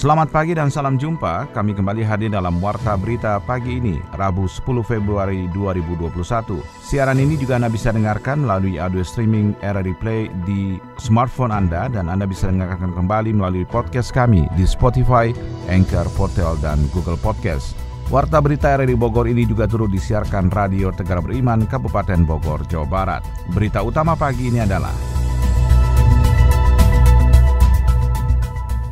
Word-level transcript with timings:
Selamat 0.00 0.32
pagi 0.32 0.56
dan 0.56 0.72
salam 0.72 0.96
jumpa. 0.96 1.52
Kami 1.52 1.76
kembali 1.76 2.00
hadir 2.00 2.32
dalam 2.32 2.56
Warta 2.56 2.96
Berita 2.96 3.36
pagi 3.36 3.84
ini, 3.84 4.00
Rabu 4.16 4.48
10 4.48 4.80
Februari 4.80 5.44
2021. 5.52 6.56
Siaran 6.80 7.20
ini 7.20 7.36
juga 7.36 7.60
Anda 7.60 7.68
bisa 7.68 7.92
dengarkan 7.92 8.48
melalui 8.48 8.80
audio 8.80 9.04
streaming 9.04 9.52
RRI 9.60 9.92
Play 10.00 10.32
di 10.48 10.80
smartphone 10.96 11.52
Anda 11.52 11.92
dan 11.92 12.08
Anda 12.08 12.24
bisa 12.24 12.48
dengarkan 12.48 12.96
kembali 12.96 13.36
melalui 13.36 13.68
podcast 13.68 14.08
kami 14.16 14.48
di 14.56 14.64
Spotify, 14.64 15.36
Anchor, 15.68 16.08
Portal, 16.16 16.56
dan 16.64 16.80
Google 16.96 17.20
Podcast. 17.20 17.76
Warta 18.08 18.40
Berita 18.40 18.72
RRI 18.80 18.96
Bogor 18.96 19.28
ini 19.28 19.44
juga 19.44 19.68
turut 19.68 19.92
disiarkan 19.92 20.48
Radio 20.48 20.96
Tegar 20.96 21.20
Beriman, 21.20 21.68
Kabupaten 21.68 22.24
Bogor, 22.24 22.64
Jawa 22.72 22.88
Barat. 22.88 23.22
Berita 23.52 23.84
utama 23.84 24.16
pagi 24.16 24.48
ini 24.48 24.64
adalah 24.64 25.20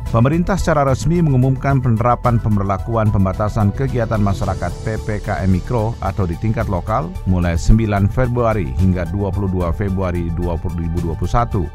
Pemerintah 0.09 0.57
secara 0.57 0.89
resmi 0.89 1.21
mengumumkan 1.21 1.85
penerapan 1.85 2.41
pemberlakuan 2.41 3.13
pembatasan 3.13 3.69
kegiatan 3.69 4.17
masyarakat 4.17 4.73
PPKM 4.81 5.45
Mikro 5.45 5.93
atau 6.01 6.25
di 6.25 6.33
tingkat 6.41 6.65
lokal 6.65 7.13
mulai 7.29 7.53
9 7.53 8.09
Februari 8.09 8.73
hingga 8.81 9.05
22 9.13 9.69
Februari 9.77 10.33
2021. 10.33 11.69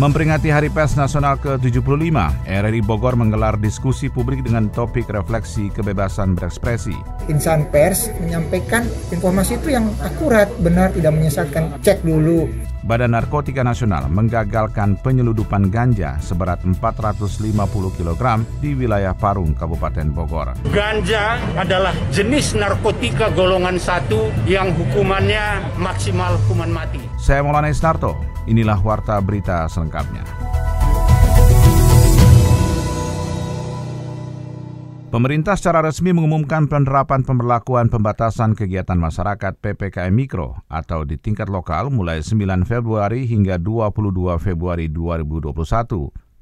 Memperingati 0.00 0.48
Hari 0.48 0.72
Pers 0.72 0.96
Nasional 0.96 1.36
ke-75, 1.44 2.16
RRI 2.48 2.80
Bogor 2.80 3.20
menggelar 3.20 3.60
diskusi 3.60 4.08
publik 4.08 4.40
dengan 4.40 4.72
topik 4.72 5.04
refleksi 5.12 5.68
kebebasan 5.76 6.32
berekspresi. 6.32 6.96
Insan 7.28 7.68
pers 7.68 8.08
menyampaikan 8.16 8.88
informasi 9.12 9.60
itu 9.60 9.76
yang 9.76 9.92
akurat, 10.00 10.48
benar, 10.58 10.88
tidak 10.96 11.12
menyesatkan. 11.14 11.78
Cek 11.84 12.00
dulu 12.00 12.48
Badan 12.84 13.16
Narkotika 13.16 13.64
Nasional 13.64 14.12
menggagalkan 14.12 15.00
penyeludupan 15.00 15.72
ganja 15.72 16.20
seberat 16.20 16.60
450 16.68 17.56
kg 17.96 18.44
di 18.60 18.76
wilayah 18.76 19.16
Parung, 19.16 19.56
Kabupaten 19.56 20.12
Bogor. 20.12 20.52
Ganja 20.68 21.40
adalah 21.56 21.96
jenis 22.12 22.52
narkotika 22.52 23.32
golongan 23.32 23.80
satu 23.80 24.28
yang 24.44 24.76
hukumannya 24.76 25.64
maksimal 25.80 26.36
hukuman 26.44 26.68
mati. 26.76 27.00
Saya 27.16 27.40
Maulana 27.40 27.72
Isnarto, 27.72 28.20
inilah 28.44 28.76
Warta 28.84 29.16
Berita 29.24 29.64
selengkapnya. 29.64 30.43
Pemerintah 35.14 35.54
secara 35.54 35.78
resmi 35.78 36.10
mengumumkan 36.10 36.66
penerapan 36.66 37.22
pemberlakuan 37.22 37.86
pembatasan 37.86 38.58
kegiatan 38.58 38.98
masyarakat 38.98 39.54
PPKM 39.62 40.10
Mikro 40.10 40.58
atau 40.66 41.06
di 41.06 41.14
tingkat 41.14 41.46
lokal 41.46 41.86
mulai 41.86 42.18
9 42.18 42.42
Februari 42.66 43.22
hingga 43.22 43.62
22 43.62 44.10
Februari 44.42 44.90
2021. 44.90 45.54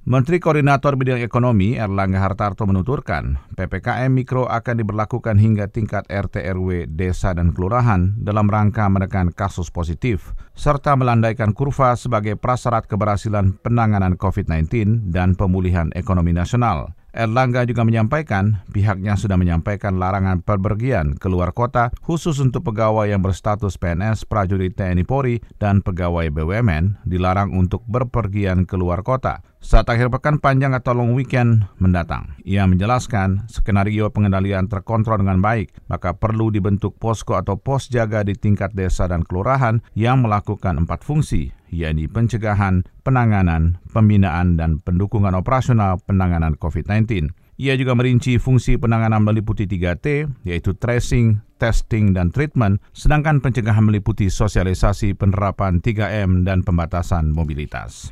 Menteri 0.08 0.40
Koordinator 0.40 0.96
Bidang 0.96 1.20
Ekonomi 1.20 1.76
Erlangga 1.76 2.24
Hartarto 2.24 2.64
menuturkan, 2.64 3.36
PPKM 3.60 4.08
Mikro 4.08 4.48
akan 4.48 4.80
diberlakukan 4.80 5.36
hingga 5.36 5.68
tingkat 5.68 6.08
RT 6.08 6.40
RW, 6.56 6.88
desa 6.88 7.36
dan 7.36 7.52
kelurahan 7.52 8.16
dalam 8.24 8.48
rangka 8.48 8.88
menekan 8.88 9.36
kasus 9.36 9.68
positif 9.68 10.32
serta 10.56 10.96
melandaikan 10.96 11.52
kurva 11.52 11.92
sebagai 11.92 12.40
prasyarat 12.40 12.88
keberhasilan 12.88 13.52
penanganan 13.60 14.16
COVID-19 14.16 15.12
dan 15.12 15.36
pemulihan 15.36 15.92
ekonomi 15.92 16.32
nasional. 16.32 16.96
Erlangga 17.12 17.68
juga 17.68 17.84
menyampaikan 17.84 18.64
pihaknya 18.72 19.20
sudah 19.20 19.36
menyampaikan 19.36 20.00
larangan 20.00 20.40
perpergian 20.40 21.20
keluar 21.20 21.52
kota 21.52 21.92
khusus 22.00 22.40
untuk 22.40 22.72
pegawai 22.72 23.04
yang 23.04 23.20
berstatus 23.20 23.76
PNS, 23.76 24.24
prajurit 24.24 24.72
TNI 24.72 25.04
Polri, 25.04 25.44
dan 25.60 25.84
pegawai 25.84 26.32
BUMN 26.32 27.04
dilarang 27.04 27.52
untuk 27.52 27.84
berpergian 27.84 28.64
keluar 28.64 29.04
kota 29.04 29.44
saat 29.62 29.86
akhir 29.86 30.10
pekan 30.10 30.42
panjang 30.42 30.74
atau 30.74 30.92
long 30.92 31.14
weekend 31.14 31.64
mendatang. 31.78 32.34
Ia 32.42 32.66
menjelaskan 32.66 33.46
skenario 33.46 34.10
pengendalian 34.10 34.66
terkontrol 34.66 35.22
dengan 35.22 35.38
baik, 35.38 35.72
maka 35.86 36.12
perlu 36.18 36.50
dibentuk 36.50 36.98
posko 36.98 37.38
atau 37.38 37.54
pos 37.56 37.86
jaga 37.86 38.26
di 38.26 38.34
tingkat 38.34 38.74
desa 38.74 39.06
dan 39.06 39.22
kelurahan 39.22 39.80
yang 39.94 40.20
melakukan 40.20 40.82
empat 40.82 41.06
fungsi, 41.06 41.54
yaitu 41.70 42.10
pencegahan, 42.10 42.82
penanganan, 43.06 43.78
pembinaan, 43.94 44.58
dan 44.58 44.82
pendukungan 44.82 45.32
operasional 45.32 46.02
penanganan 46.02 46.58
COVID-19. 46.58 47.30
Ia 47.62 47.78
juga 47.78 47.94
merinci 47.94 48.42
fungsi 48.42 48.74
penanganan 48.74 49.22
meliputi 49.22 49.70
3T, 49.70 50.26
yaitu 50.42 50.74
tracing, 50.74 51.38
testing, 51.62 52.10
dan 52.10 52.34
treatment, 52.34 52.82
sedangkan 52.90 53.38
pencegahan 53.38 53.86
meliputi 53.86 54.26
sosialisasi 54.26 55.14
penerapan 55.14 55.78
3M 55.78 56.42
dan 56.42 56.66
pembatasan 56.66 57.30
mobilitas. 57.30 58.10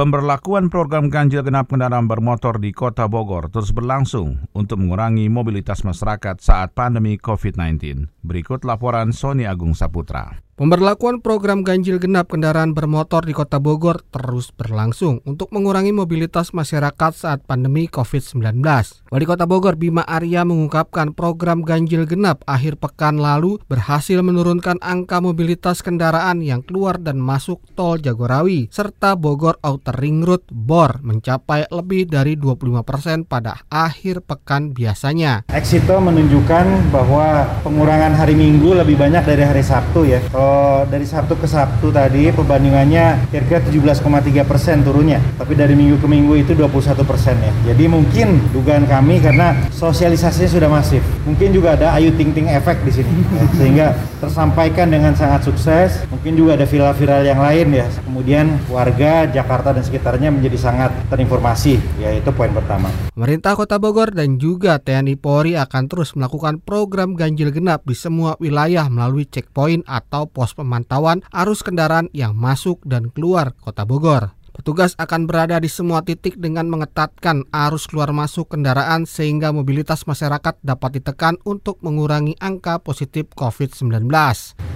Pemberlakuan 0.00 0.72
program 0.72 1.12
ganjil 1.12 1.44
genap 1.44 1.68
kendaraan 1.68 2.08
bermotor 2.08 2.56
di 2.56 2.72
Kota 2.72 3.04
Bogor 3.04 3.52
terus 3.52 3.68
berlangsung 3.68 4.48
untuk 4.56 4.80
mengurangi 4.80 5.28
mobilitas 5.28 5.84
masyarakat 5.84 6.40
saat 6.40 6.72
pandemi 6.72 7.20
COVID-19. 7.20 8.08
Berikut 8.24 8.64
laporan 8.64 9.12
Sony 9.12 9.44
Agung 9.44 9.76
Saputra. 9.76 10.40
Pemberlakuan 10.60 11.24
program 11.24 11.64
ganjil 11.64 11.96
genap 11.96 12.36
kendaraan 12.36 12.76
bermotor 12.76 13.24
di 13.24 13.32
Kota 13.32 13.56
Bogor 13.56 14.04
terus 14.12 14.52
berlangsung 14.52 15.24
untuk 15.24 15.48
mengurangi 15.56 15.88
mobilitas 15.88 16.52
masyarakat 16.52 17.16
saat 17.16 17.40
pandemi 17.48 17.88
COVID-19. 17.88 18.60
Wali 19.08 19.24
Kota 19.24 19.48
Bogor 19.48 19.80
Bima 19.80 20.04
Arya 20.04 20.44
mengungkapkan 20.44 21.16
program 21.16 21.64
ganjil 21.64 22.04
genap 22.04 22.44
akhir 22.44 22.76
pekan 22.76 23.16
lalu 23.16 23.56
berhasil 23.72 24.20
menurunkan 24.20 24.76
angka 24.84 25.24
mobilitas 25.24 25.80
kendaraan 25.80 26.44
yang 26.44 26.60
keluar 26.60 27.00
dan 27.00 27.16
masuk 27.16 27.64
tol 27.72 27.96
Jagorawi 27.96 28.68
serta 28.68 29.16
Bogor 29.16 29.56
Outer 29.64 29.96
Ring 29.96 30.20
Road 30.28 30.44
BOR 30.52 31.00
mencapai 31.00 31.72
lebih 31.72 32.04
dari 32.04 32.36
25 32.36 32.84
persen 32.84 33.24
pada 33.24 33.64
akhir 33.72 34.28
pekan 34.28 34.76
biasanya. 34.76 35.48
Exito 35.56 35.96
menunjukkan 36.04 36.92
bahwa 36.92 37.48
pengurangan 37.64 38.12
hari 38.12 38.36
Minggu 38.36 38.76
lebih 38.76 39.00
banyak 39.00 39.24
dari 39.24 39.40
hari 39.40 39.64
Sabtu 39.64 40.04
ya. 40.04 40.20
Kalau 40.28 40.49
dari 40.86 41.06
Sabtu 41.06 41.36
ke 41.38 41.46
Sabtu 41.48 41.92
tadi 41.92 42.30
perbandingannya 42.32 43.30
kira-kira 43.30 43.60
17,3 43.64 44.44
persen 44.44 44.82
turunnya. 44.84 45.18
Tapi 45.38 45.56
dari 45.56 45.74
minggu 45.76 46.00
ke 46.00 46.08
minggu 46.08 46.32
itu 46.40 46.52
21 46.54 47.02
persen 47.04 47.36
ya. 47.40 47.52
Jadi 47.72 47.84
mungkin 47.86 48.40
dugaan 48.54 48.84
kami 48.86 49.20
karena 49.20 49.56
sosialisasinya 49.72 50.50
sudah 50.50 50.70
masif. 50.70 51.02
Mungkin 51.24 51.54
juga 51.54 51.78
ada 51.78 51.94
Ayu 51.96 52.14
Ting 52.14 52.34
Ting 52.34 52.50
efek 52.50 52.82
di 52.84 52.92
sini. 52.92 53.10
Ya. 53.10 53.44
Sehingga 53.56 53.86
tersampaikan 54.20 54.92
dengan 54.92 55.16
sangat 55.16 55.46
sukses. 55.46 56.04
Mungkin 56.12 56.36
juga 56.36 56.60
ada 56.60 56.66
viral-viral 56.68 57.22
yang 57.24 57.40
lain 57.40 57.66
ya. 57.72 57.86
Kemudian 58.04 58.60
warga 58.68 59.26
Jakarta 59.28 59.72
dan 59.72 59.82
sekitarnya 59.82 60.28
menjadi 60.28 60.58
sangat 60.60 60.90
terinformasi. 61.08 61.80
Ya 61.98 62.12
itu 62.12 62.30
poin 62.30 62.52
pertama. 62.52 62.92
Pemerintah 63.16 63.56
Kota 63.56 63.76
Bogor 63.76 64.12
dan 64.12 64.36
juga 64.36 64.80
TNI 64.80 65.16
Polri 65.16 65.56
akan 65.56 65.84
terus 65.88 66.12
melakukan 66.16 66.60
program 66.62 67.12
ganjil 67.16 67.52
genap 67.52 67.84
di 67.84 67.96
semua 67.96 68.36
wilayah 68.40 68.88
melalui 68.88 69.28
checkpoint 69.28 69.84
atau 69.84 70.28
pos 70.40 70.56
pemantauan 70.56 71.20
arus 71.36 71.60
kendaraan 71.60 72.08
yang 72.16 72.32
masuk 72.32 72.80
dan 72.88 73.12
keluar 73.12 73.52
kota 73.60 73.84
Bogor. 73.84 74.39
Petugas 74.60 74.92
akan 75.00 75.24
berada 75.24 75.56
di 75.56 75.72
semua 75.72 76.04
titik 76.04 76.36
dengan 76.36 76.68
mengetatkan 76.68 77.48
arus 77.48 77.88
keluar 77.88 78.12
masuk 78.12 78.52
kendaraan 78.52 79.08
sehingga 79.08 79.56
mobilitas 79.56 80.04
masyarakat 80.04 80.60
dapat 80.60 81.00
ditekan 81.00 81.40
untuk 81.48 81.80
mengurangi 81.80 82.36
angka 82.36 82.76
positif 82.76 83.32
COVID-19. 83.32 84.04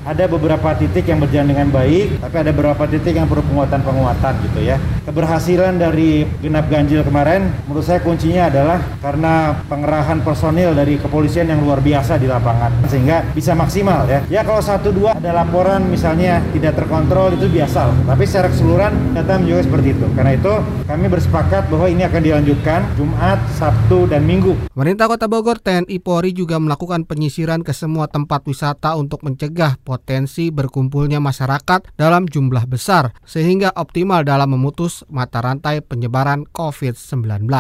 Ada 0.09 0.25
beberapa 0.25 0.73
titik 0.81 1.05
yang 1.05 1.21
berjalan 1.21 1.53
dengan 1.53 1.69
baik, 1.69 2.17
tapi 2.17 2.37
ada 2.41 2.57
beberapa 2.57 2.89
titik 2.89 3.13
yang 3.13 3.29
perlu 3.29 3.45
penguatan-penguatan 3.45 4.33
gitu 4.49 4.61
ya. 4.65 4.81
Keberhasilan 5.05 5.77
dari 5.77 6.25
genap 6.41 6.73
ganjil 6.73 7.05
kemarin 7.05 7.53
menurut 7.69 7.85
saya 7.85 8.01
kuncinya 8.01 8.49
adalah 8.49 8.81
karena 9.05 9.53
pengerahan 9.69 10.25
personil 10.25 10.73
dari 10.73 10.97
kepolisian 10.97 11.53
yang 11.53 11.61
luar 11.61 11.85
biasa 11.85 12.17
di 12.17 12.25
lapangan 12.25 12.89
sehingga 12.89 13.21
bisa 13.37 13.53
maksimal 13.53 14.09
ya. 14.09 14.25
Ya 14.33 14.41
kalau 14.49 14.65
satu 14.65 14.97
dua 14.97 15.21
ada 15.21 15.45
laporan 15.45 15.85
misalnya 15.93 16.41
tidak 16.57 16.73
terkontrol 16.81 17.37
itu 17.37 17.53
biasa, 17.53 17.93
tapi 18.09 18.25
secara 18.25 18.49
keseluruhan 18.49 19.13
data 19.13 19.37
menunjukkan 19.37 19.74
seperti 19.75 19.99
itu. 19.99 20.07
Karena 20.15 20.33
itu 20.39 20.53
kami 20.87 21.07
bersepakat 21.11 21.67
bahwa 21.67 21.87
ini 21.91 22.07
akan 22.07 22.23
dilanjutkan 22.23 22.81
Jumat, 22.95 23.43
Sabtu, 23.59 24.07
dan 24.07 24.23
Minggu. 24.23 24.55
Pemerintah 24.71 25.11
Kota 25.11 25.27
Bogor, 25.27 25.59
TNI 25.59 25.99
Polri 25.99 26.31
juga 26.31 26.63
melakukan 26.63 27.03
penyisiran 27.03 27.67
ke 27.67 27.75
semua 27.75 28.07
tempat 28.07 28.47
wisata 28.47 28.95
untuk 28.95 29.27
mencegah 29.27 29.75
potensi 29.83 30.55
berkumpulnya 30.55 31.19
masyarakat 31.19 31.99
dalam 31.99 32.31
jumlah 32.31 32.71
besar 32.71 33.11
sehingga 33.27 33.75
optimal 33.75 34.23
dalam 34.23 34.55
memutus 34.55 35.03
mata 35.11 35.43
rantai 35.43 35.83
penyebaran 35.83 36.47
COVID-19. 36.55 37.51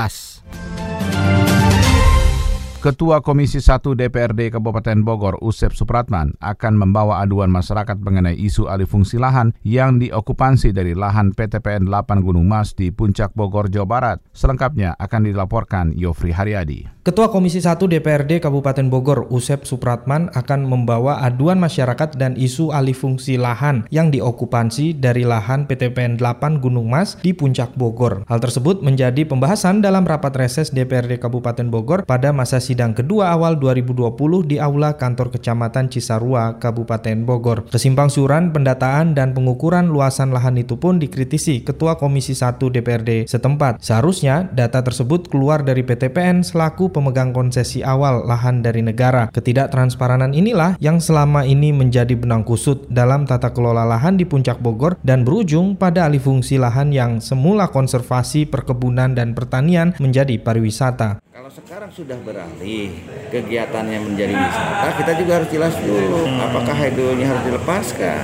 Ketua 2.84 3.24
Komisi 3.24 3.64
1 3.64 3.80
DPRD 3.96 4.52
Kabupaten 4.52 5.00
Bogor, 5.00 5.40
Usep 5.40 5.72
Supratman, 5.72 6.36
akan 6.36 6.76
membawa 6.76 7.24
aduan 7.24 7.48
masyarakat 7.48 7.96
mengenai 7.96 8.36
isu 8.36 8.68
alih 8.68 8.84
fungsi 8.84 9.16
lahan 9.16 9.56
yang 9.64 9.96
diokupansi 9.96 10.68
dari 10.68 10.92
lahan 10.92 11.32
PTPN 11.32 11.88
8 11.88 12.20
Gunung 12.20 12.44
Mas 12.44 12.76
di 12.76 12.92
Puncak 12.92 13.32
Bogor, 13.32 13.72
Jawa 13.72 13.88
Barat. 13.88 14.18
Selengkapnya 14.36 15.00
akan 15.00 15.32
dilaporkan 15.32 15.96
Yofri 15.96 16.36
Haryadi. 16.36 16.93
Ketua 17.04 17.28
Komisi 17.28 17.60
1 17.60 17.84
DPRD 17.84 18.40
Kabupaten 18.40 18.88
Bogor, 18.88 19.28
Usep 19.28 19.68
Supratman, 19.68 20.32
akan 20.32 20.64
membawa 20.64 21.20
aduan 21.20 21.60
masyarakat 21.60 22.16
dan 22.16 22.32
isu 22.32 22.72
alih 22.72 22.96
fungsi 22.96 23.36
lahan 23.36 23.84
yang 23.92 24.08
diokupansi 24.08 24.96
dari 24.96 25.20
lahan 25.20 25.68
PTPN 25.68 26.16
8 26.16 26.64
Gunung 26.64 26.88
Mas 26.88 27.20
di 27.20 27.36
Puncak 27.36 27.76
Bogor. 27.76 28.24
Hal 28.24 28.40
tersebut 28.40 28.80
menjadi 28.80 29.28
pembahasan 29.28 29.84
dalam 29.84 30.08
rapat 30.08 30.32
reses 30.32 30.72
DPRD 30.72 31.20
Kabupaten 31.20 31.68
Bogor 31.68 32.08
pada 32.08 32.32
masa 32.32 32.56
sidang 32.56 32.96
kedua 32.96 33.36
awal 33.36 33.60
2020 33.60 34.48
di 34.48 34.56
Aula 34.56 34.96
Kantor 34.96 35.28
Kecamatan 35.36 35.92
Cisarua, 35.92 36.56
Kabupaten 36.56 37.28
Bogor. 37.28 37.68
Kesimpang 37.68 38.08
suran 38.08 38.48
pendataan 38.56 39.12
dan 39.12 39.36
pengukuran 39.36 39.92
luasan 39.92 40.32
lahan 40.32 40.56
itu 40.56 40.80
pun 40.80 40.96
dikritisi 40.96 41.68
Ketua 41.68 42.00
Komisi 42.00 42.32
1 42.32 42.56
DPRD 42.64 43.28
setempat. 43.28 43.84
Seharusnya 43.84 44.48
data 44.48 44.80
tersebut 44.80 45.28
keluar 45.28 45.60
dari 45.60 45.84
PTPN 45.84 46.40
selaku 46.40 46.93
pemegang 46.94 47.34
konsesi 47.34 47.82
awal 47.82 48.22
lahan 48.22 48.62
dari 48.62 48.86
negara. 48.86 49.26
Ketidaktransparanan 49.34 50.30
inilah 50.30 50.78
yang 50.78 51.02
selama 51.02 51.42
ini 51.42 51.74
menjadi 51.74 52.14
benang 52.14 52.46
kusut 52.46 52.86
dalam 52.86 53.26
tata 53.26 53.50
kelola 53.50 53.82
lahan 53.82 54.14
di 54.14 54.22
Puncak 54.22 54.62
Bogor 54.62 54.94
dan 55.02 55.26
berujung 55.26 55.74
pada 55.74 56.06
alih 56.06 56.22
fungsi 56.22 56.54
lahan 56.54 56.94
yang 56.94 57.18
semula 57.18 57.66
konservasi, 57.74 58.46
perkebunan, 58.46 59.18
dan 59.18 59.34
pertanian 59.34 59.90
menjadi 59.98 60.38
pariwisata. 60.38 61.18
Kalau 61.34 61.50
sekarang 61.50 61.90
sudah 61.90 62.16
beralih 62.22 62.94
kegiatannya 63.28 63.98
menjadi 64.06 64.32
wisata, 64.38 64.88
kita 65.02 65.12
juga 65.18 65.32
harus 65.42 65.50
jelas 65.50 65.74
dulu 65.82 66.24
apakah 66.40 66.72
hidronya 66.78 67.26
harus 67.26 67.44
dilepaskan 67.50 68.22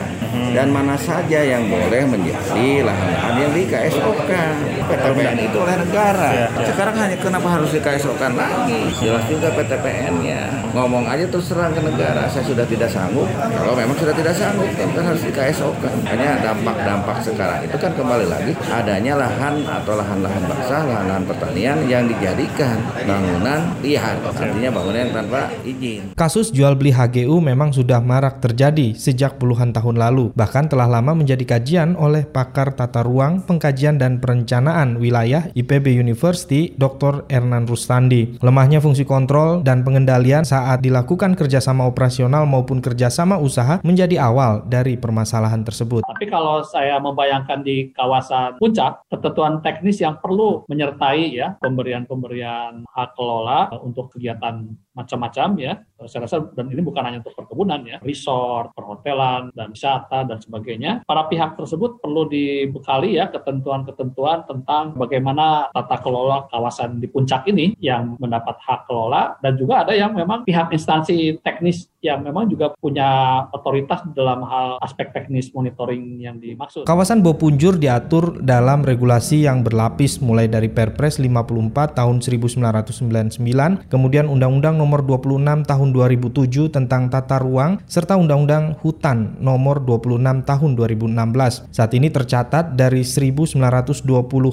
dan 0.55 0.71
mana 0.71 0.95
saja 0.95 1.43
yang 1.43 1.67
boleh 1.67 2.07
menjadi 2.07 2.87
lahan-lahan 2.87 3.35
yang 3.43 3.53
di 3.53 3.63
KSO-kan. 3.67 4.55
PTPN 4.89 5.39
itu 5.43 5.57
oleh 5.59 5.77
negara. 5.83 6.49
Sekarang 6.65 6.95
hanya 6.97 7.17
kenapa 7.19 7.49
harus 7.61 7.71
di 7.75 7.81
KSO-kan 7.83 8.33
lagi? 8.39 8.60
Jelas 9.01 9.25
juga 9.31 9.49
PTPN-nya. 9.57 10.60
Ngomong 10.71 11.03
aja 11.11 11.27
terus 11.27 11.51
serang 11.51 11.75
ke 11.75 11.83
negara, 11.83 12.31
saya 12.31 12.47
sudah 12.47 12.63
tidak 12.63 12.87
sanggup. 12.87 13.27
Kalau 13.35 13.75
memang 13.75 13.97
sudah 13.99 14.15
tidak 14.15 14.39
sanggup, 14.39 14.71
kan 14.79 15.03
harus 15.03 15.23
di 15.27 15.33
KSO-kan. 15.35 15.95
Hanya 16.07 16.39
dampak-dampak 16.47 17.27
sekarang 17.27 17.67
itu 17.67 17.75
kan 17.75 17.91
kembali 17.99 18.27
lagi 18.31 18.53
adanya 18.71 19.19
lahan 19.19 19.67
atau 19.67 19.99
lahan-lahan 19.99 20.43
basah, 20.47 20.83
lahan-lahan 20.87 21.25
pertanian 21.27 21.79
yang 21.91 22.07
dijadikan 22.07 22.79
bangunan 23.03 23.67
liar, 23.83 24.15
artinya 24.23 24.71
bangunan 24.71 25.01
yang 25.11 25.15
tanpa 25.15 25.51
izin. 25.67 26.15
Kasus 26.15 26.55
jual 26.55 26.79
beli 26.79 26.95
HGU 26.95 27.43
memang 27.43 27.75
sudah 27.75 27.99
marak 27.99 28.39
terjadi 28.39 28.95
sejak 28.95 29.43
puluhan 29.43 29.75
tahun 29.75 29.99
lalu, 29.99 30.31
bahkan 30.39 30.71
telah 30.71 30.87
lama 30.87 31.19
menjadi 31.19 31.59
kajian 31.59 31.99
oleh 31.99 32.23
pakar 32.23 32.79
tata 32.79 33.03
ruang, 33.03 33.43
pengkajian 33.43 33.99
dan 33.99 34.23
perencanaan 34.23 35.03
wilayah 35.03 35.51
IPB 35.59 35.99
University, 35.99 36.79
Dr. 36.79 37.27
Ernan 37.27 37.67
Rustandi. 37.67 38.39
Lemahnya 38.39 38.79
fungsi 38.79 39.03
kontrol 39.03 39.67
dan 39.67 39.83
pengendalian 39.83 40.47
saat 40.47 40.60
dilakukan 40.81 41.39
kerjasama 41.39 41.87
operasional 41.87 42.45
maupun 42.45 42.83
kerjasama 42.83 43.39
usaha 43.39 43.79
menjadi 43.85 44.21
awal 44.21 44.65
dari 44.67 44.97
permasalahan 44.97 45.63
tersebut. 45.65 46.03
Tapi 46.05 46.27
kalau 46.29 46.63
saya 46.67 46.99
membayangkan 46.99 47.65
di 47.65 47.93
kawasan 47.95 48.61
puncak, 48.61 49.05
ketentuan 49.09 49.63
teknis 49.65 50.01
yang 50.01 50.19
perlu 50.19 50.65
menyertai 50.69 51.33
ya 51.33 51.57
pemberian-pemberian 51.63 52.85
hak 52.85 53.11
kelola 53.17 53.73
untuk 53.81 54.13
kegiatan 54.13 54.69
macam-macam 55.01 55.49
ya. 55.57 55.73
Saya 56.09 56.25
rasa 56.25 56.41
dan 56.57 56.73
ini 56.73 56.81
bukan 56.81 57.05
hanya 57.05 57.21
untuk 57.21 57.37
perkebunan 57.37 57.85
ya, 57.85 58.01
resort, 58.01 58.73
perhotelan 58.73 59.53
dan 59.53 59.73
wisata 59.73 60.25
dan 60.25 60.41
sebagainya. 60.41 61.05
Para 61.05 61.29
pihak 61.29 61.61
tersebut 61.61 62.01
perlu 62.01 62.25
dibekali 62.25 63.21
ya 63.21 63.29
ketentuan-ketentuan 63.29 64.49
tentang 64.49 64.97
bagaimana 64.97 65.69
tata 65.77 66.01
kelola 66.01 66.49
kawasan 66.49 67.05
di 67.05 67.09
puncak 67.09 67.45
ini 67.53 67.77
yang 67.85 68.17
mendapat 68.17 68.57
hak 68.65 68.89
kelola 68.89 69.37
dan 69.45 69.61
juga 69.61 69.85
ada 69.85 69.93
yang 69.93 70.17
memang 70.17 70.49
pihak 70.49 70.73
instansi 70.73 71.37
teknis 71.45 71.91
yang 72.01 72.25
memang 72.25 72.49
juga 72.49 72.73
punya 72.81 73.45
otoritas 73.53 74.01
dalam 74.17 74.41
hal 74.49 74.81
aspek 74.81 75.13
teknis 75.13 75.53
monitoring 75.53 76.17
yang 76.17 76.41
dimaksud. 76.41 76.89
Kawasan 76.89 77.21
Bopunjur 77.21 77.77
diatur 77.77 78.41
dalam 78.41 78.81
regulasi 78.81 79.45
yang 79.45 79.61
berlapis 79.61 80.19
mulai 80.25 80.49
dari 80.49 80.73
Perpres 80.73 81.21
54 81.21 82.01
tahun 82.01 82.25
1999, 82.25 83.93
kemudian 83.93 84.27
Undang-Undang 84.33 84.81
Nomor 84.81 84.90
26 84.99 85.63
Tahun 85.63 85.89
2007 85.95 86.75
tentang 86.75 87.07
Tata 87.07 87.39
Ruang 87.39 87.79
serta 87.87 88.19
Undang-Undang 88.19 88.83
Hutan 88.83 89.39
Nomor 89.39 89.87
26 89.87 90.43
Tahun 90.43 90.71
2016. 90.75 91.71
Saat 91.71 91.95
ini 91.95 92.11
tercatat 92.11 92.75
dari 92.75 93.07
1920 93.07 94.03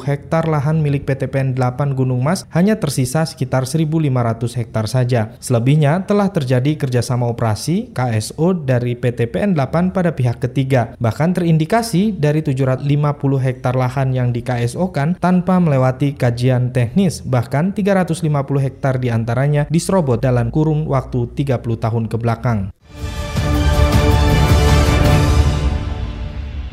hektar 0.06 0.45
lahan 0.45 0.78
milik 0.86 1.10
PTPN 1.10 1.57
8 1.57 1.98
Gunung 1.98 2.22
Mas 2.22 2.45
hanya 2.54 2.78
tersisa 2.78 3.25
sekitar 3.25 3.66
1.500 3.66 4.54
hektar 4.54 4.86
saja. 4.86 5.34
Selebihnya 5.42 6.06
telah 6.06 6.30
terjadi 6.30 6.78
kerjasama 6.78 7.25
operasi 7.25 7.89
KSO 7.98 8.54
dari 8.62 8.94
PTPN 8.94 9.57
8 9.57 9.89
pada 9.89 10.13
pihak 10.13 10.38
ketiga. 10.38 10.94
Bahkan 11.01 11.34
terindikasi 11.34 12.13
dari 12.13 12.45
750 12.45 12.86
hektar 13.42 13.74
lahan 13.74 14.13
yang 14.13 14.30
di 14.30 14.45
KSO-kan 14.45 15.16
tanpa 15.18 15.57
melewati 15.57 16.13
kajian 16.13 16.75
teknis, 16.75 17.24
bahkan 17.24 17.72
350 17.72 18.28
hektar 18.62 19.00
di 19.00 19.07
antaranya 19.07 19.66
diserobot 19.72 20.16
dalam 20.19 20.49
kurun 20.49 20.89
waktu 20.89 21.29
30 21.33 21.61
tahun 21.63 22.05
ke 22.11 22.17
belakang. 22.19 22.73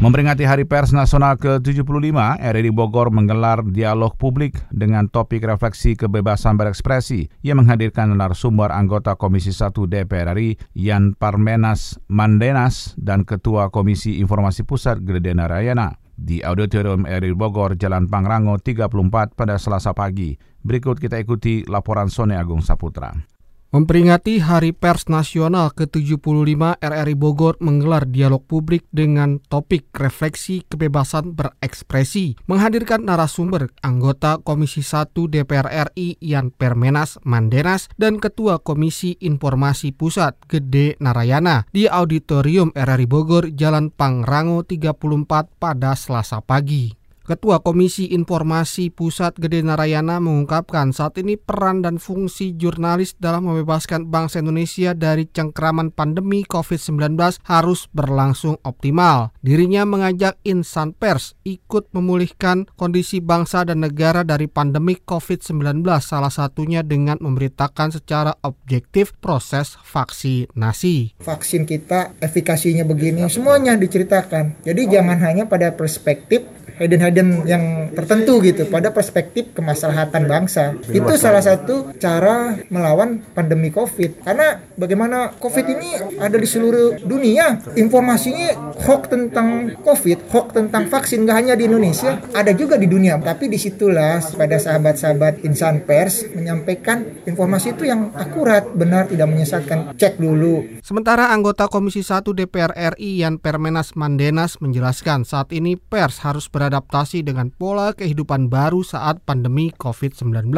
Memperingati 0.04 0.44
Hari 0.44 0.68
Pers 0.68 0.92
Nasional 0.92 1.40
ke-75, 1.40 2.12
RRI 2.36 2.68
Bogor 2.76 3.08
menggelar 3.08 3.64
dialog 3.64 4.12
publik 4.20 4.60
dengan 4.68 5.08
topik 5.08 5.48
refleksi 5.48 5.96
kebebasan 5.96 6.60
berekspresi 6.60 7.32
yang 7.40 7.64
menghadirkan 7.64 8.12
narasumber 8.12 8.68
anggota 8.68 9.16
Komisi 9.16 9.48
1 9.48 9.72
DPR 9.72 10.36
RI 10.36 10.60
Yan 10.76 11.16
Parmenas 11.16 11.96
Mandenas 12.12 12.92
dan 13.00 13.24
Ketua 13.24 13.72
Komisi 13.72 14.20
Informasi 14.20 14.68
Pusat 14.68 15.08
Gede 15.08 15.32
Narayana 15.32 15.96
di 16.20 16.44
Auditorium 16.44 17.08
RRI 17.08 17.32
Bogor, 17.32 17.72
Jalan 17.80 18.04
Pangrango 18.04 18.60
34 18.60 19.32
pada 19.32 19.56
Selasa 19.56 19.96
pagi. 19.96 20.36
Berikut 20.60 21.00
kita 21.00 21.16
ikuti 21.16 21.64
laporan 21.64 22.12
Sone 22.12 22.36
Agung 22.36 22.60
Saputra. 22.60 23.33
Memperingati 23.74 24.38
Hari 24.38 24.70
Pers 24.70 25.10
Nasional 25.10 25.74
ke-75, 25.74 26.78
RRI 26.78 27.18
Bogor 27.18 27.58
menggelar 27.58 28.06
dialog 28.06 28.46
publik 28.46 28.86
dengan 28.94 29.42
topik 29.50 29.90
refleksi 29.98 30.62
kebebasan 30.62 31.34
berekspresi, 31.34 32.38
menghadirkan 32.46 33.02
narasumber 33.02 33.74
anggota 33.82 34.38
Komisi 34.38 34.78
1 34.78 35.10
DPR 35.26 35.90
RI 35.90 36.22
Yan 36.22 36.54
Permenas 36.54 37.18
Mandenas 37.26 37.90
dan 37.98 38.22
Ketua 38.22 38.62
Komisi 38.62 39.18
Informasi 39.18 39.90
Pusat 39.90 40.46
Gede 40.46 40.94
Narayana 41.02 41.66
di 41.74 41.90
Auditorium 41.90 42.70
RRI 42.78 43.10
Bogor, 43.10 43.50
Jalan 43.58 43.90
Pangrango 43.90 44.62
34 44.62 45.50
pada 45.58 45.98
Selasa 45.98 46.38
pagi. 46.38 47.03
Ketua 47.24 47.64
Komisi 47.64 48.12
Informasi 48.12 48.92
Pusat 48.92 49.40
Gede 49.40 49.64
Narayana 49.64 50.20
mengungkapkan 50.20 50.92
saat 50.92 51.16
ini 51.16 51.40
peran 51.40 51.80
dan 51.80 51.96
fungsi 51.96 52.52
jurnalis 52.52 53.16
dalam 53.16 53.48
membebaskan 53.48 54.12
bangsa 54.12 54.44
Indonesia 54.44 54.92
dari 54.92 55.24
cengkraman 55.32 55.88
pandemi 55.88 56.44
COVID-19 56.44 57.16
harus 57.48 57.88
berlangsung 57.96 58.60
optimal. 58.60 59.32
Dirinya 59.40 59.88
mengajak 59.88 60.36
insan 60.44 60.92
pers 60.92 61.32
ikut 61.48 61.88
memulihkan 61.96 62.68
kondisi 62.76 63.24
bangsa 63.24 63.64
dan 63.64 63.80
negara 63.80 64.20
dari 64.20 64.44
pandemi 64.44 65.00
COVID-19 65.00 65.80
salah 66.04 66.28
satunya 66.28 66.84
dengan 66.84 67.16
memberitakan 67.24 67.88
secara 67.88 68.36
objektif 68.44 69.16
proses 69.16 69.80
vaksinasi. 69.80 71.24
Vaksin 71.24 71.64
kita 71.64 72.20
efikasinya 72.20 72.84
begini, 72.84 73.24
semuanya 73.32 73.80
diceritakan. 73.80 74.60
Jadi 74.60 74.92
jangan 74.92 75.16
hanya 75.24 75.48
pada 75.48 75.72
perspektif 75.72 76.63
hidden-hidden 76.78 77.46
yang 77.46 77.64
tertentu 77.94 78.42
gitu 78.42 78.66
pada 78.66 78.90
perspektif 78.90 79.54
kemaslahatan 79.54 80.26
bangsa. 80.26 80.74
Itu 80.90 81.14
salah 81.14 81.42
satu 81.42 81.94
cara 81.96 82.58
melawan 82.68 83.22
pandemi 83.32 83.70
Covid. 83.70 84.26
Karena 84.26 84.58
bagaimana 84.74 85.32
Covid 85.38 85.66
ini 85.70 85.90
ada 86.18 86.34
di 86.34 86.48
seluruh 86.48 86.98
dunia, 87.06 87.62
informasinya 87.78 88.74
hoax 88.84 89.02
tentang 89.10 89.78
Covid, 89.80 90.18
hoax 90.34 90.46
tentang 90.54 90.90
vaksin 90.90 91.22
nggak 91.24 91.36
hanya 91.38 91.54
di 91.54 91.70
Indonesia, 91.70 92.18
ada 92.34 92.50
juga 92.50 92.74
di 92.74 92.90
dunia. 92.90 93.16
Tapi 93.22 93.46
di 93.46 93.56
situlah 93.56 94.18
pada 94.34 94.58
sahabat-sahabat 94.58 95.46
insan 95.46 95.86
pers 95.86 96.26
menyampaikan 96.34 97.22
informasi 97.24 97.78
itu 97.78 97.86
yang 97.86 98.10
akurat, 98.18 98.66
benar, 98.74 99.06
tidak 99.06 99.30
menyesatkan. 99.30 99.94
Cek 99.94 100.18
dulu. 100.18 100.82
Sementara 100.82 101.30
anggota 101.30 101.70
Komisi 101.70 102.02
1 102.02 102.34
DPR 102.34 102.74
RI 102.98 103.22
Yan 103.22 103.38
Permenas 103.38 103.94
Mandenas 103.94 104.58
menjelaskan 104.58 105.22
saat 105.22 105.54
ini 105.54 105.78
pers 105.78 106.18
harus 106.26 106.50
beradaptasi 106.50 106.63
beradaptasi 106.64 107.20
dengan 107.20 107.52
pola 107.52 107.92
kehidupan 107.92 108.48
baru 108.48 108.80
saat 108.80 109.20
pandemi 109.28 109.68
COVID-19. 109.76 110.48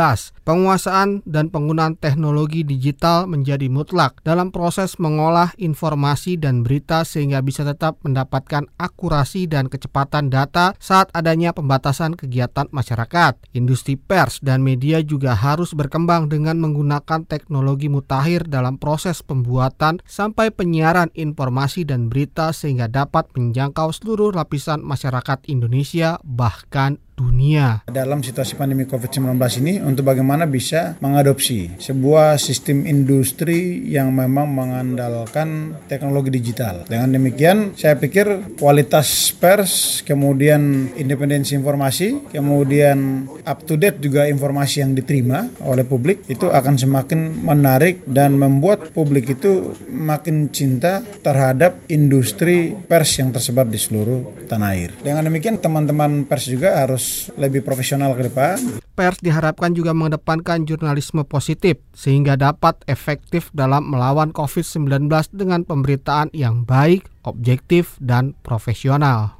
Penguasaan 0.46 1.26
dan 1.26 1.50
penggunaan 1.50 1.98
teknologi 1.98 2.62
digital 2.62 3.26
menjadi 3.26 3.66
mutlak 3.66 4.22
dalam 4.22 4.54
proses 4.54 5.02
mengolah 5.02 5.50
informasi 5.58 6.38
dan 6.38 6.62
berita 6.62 7.02
sehingga 7.02 7.42
bisa 7.42 7.66
tetap 7.66 7.98
mendapatkan 8.06 8.70
akurasi 8.78 9.50
dan 9.50 9.66
kecepatan 9.66 10.30
data 10.30 10.78
saat 10.78 11.10
adanya 11.10 11.50
pembatasan 11.50 12.14
kegiatan 12.14 12.70
masyarakat. 12.70 13.34
Industri 13.58 13.98
pers 13.98 14.38
dan 14.38 14.62
media 14.62 15.02
juga 15.02 15.34
harus 15.34 15.74
berkembang 15.74 16.30
dengan 16.30 16.62
menggunakan 16.62 17.26
teknologi 17.26 17.90
mutakhir 17.90 18.46
dalam 18.46 18.78
proses 18.78 19.26
pembuatan 19.26 19.98
sampai 20.06 20.54
penyiaran 20.54 21.10
informasi 21.18 21.82
dan 21.82 22.06
berita 22.06 22.54
sehingga 22.54 22.86
dapat 22.86 23.26
menjangkau 23.34 23.90
seluruh 23.90 24.30
lapisan 24.30 24.86
masyarakat 24.86 25.48
Indonesia 25.50 25.95
bahkan 26.20 27.00
dunia. 27.16 27.80
Dalam 27.88 28.20
situasi 28.20 28.54
pandemi 28.60 28.84
COVID-19 28.84 29.40
ini 29.64 29.80
untuk 29.80 30.04
bagaimana 30.12 30.44
bisa 30.44 31.00
mengadopsi 31.00 31.72
sebuah 31.80 32.36
sistem 32.36 32.84
industri 32.84 33.88
yang 33.88 34.12
memang 34.12 34.52
mengandalkan 34.52 35.80
teknologi 35.88 36.28
digital. 36.28 36.84
Dengan 36.84 37.16
demikian 37.16 37.72
saya 37.72 37.96
pikir 37.96 38.56
kualitas 38.60 39.32
pers, 39.32 40.04
kemudian 40.04 40.92
independensi 40.94 41.56
informasi, 41.56 42.28
kemudian 42.30 43.24
up 43.48 43.64
to 43.64 43.80
date 43.80 43.96
juga 43.98 44.28
informasi 44.28 44.84
yang 44.84 44.92
diterima 44.92 45.48
oleh 45.64 45.88
publik 45.88 46.28
itu 46.28 46.52
akan 46.52 46.76
semakin 46.76 47.40
menarik 47.40 48.04
dan 48.04 48.36
membuat 48.36 48.92
publik 48.92 49.32
itu 49.32 49.72
makin 49.88 50.52
cinta 50.52 51.00
terhadap 51.24 51.80
industri 51.88 52.76
pers 52.76 53.16
yang 53.16 53.32
tersebar 53.32 53.64
di 53.64 53.80
seluruh 53.80 54.46
tanah 54.46 54.68
air. 54.76 54.90
Dengan 55.00 55.24
demikian 55.24 55.56
teman-teman 55.56 56.28
pers 56.28 56.44
juga 56.52 56.84
harus 57.06 57.30
lebih 57.38 57.62
profesional 57.62 58.18
ke 58.18 58.26
depan. 58.26 58.58
Pers 58.98 59.22
diharapkan 59.22 59.70
juga 59.76 59.94
mengedepankan 59.94 60.66
jurnalisme 60.66 61.22
positif 61.22 61.78
sehingga 61.94 62.34
dapat 62.34 62.82
efektif 62.90 63.54
dalam 63.54 63.86
melawan 63.86 64.34
COVID-19 64.34 65.06
dengan 65.36 65.62
pemberitaan 65.62 66.34
yang 66.34 66.66
baik, 66.66 67.06
objektif, 67.22 67.94
dan 68.02 68.34
profesional. 68.42 69.38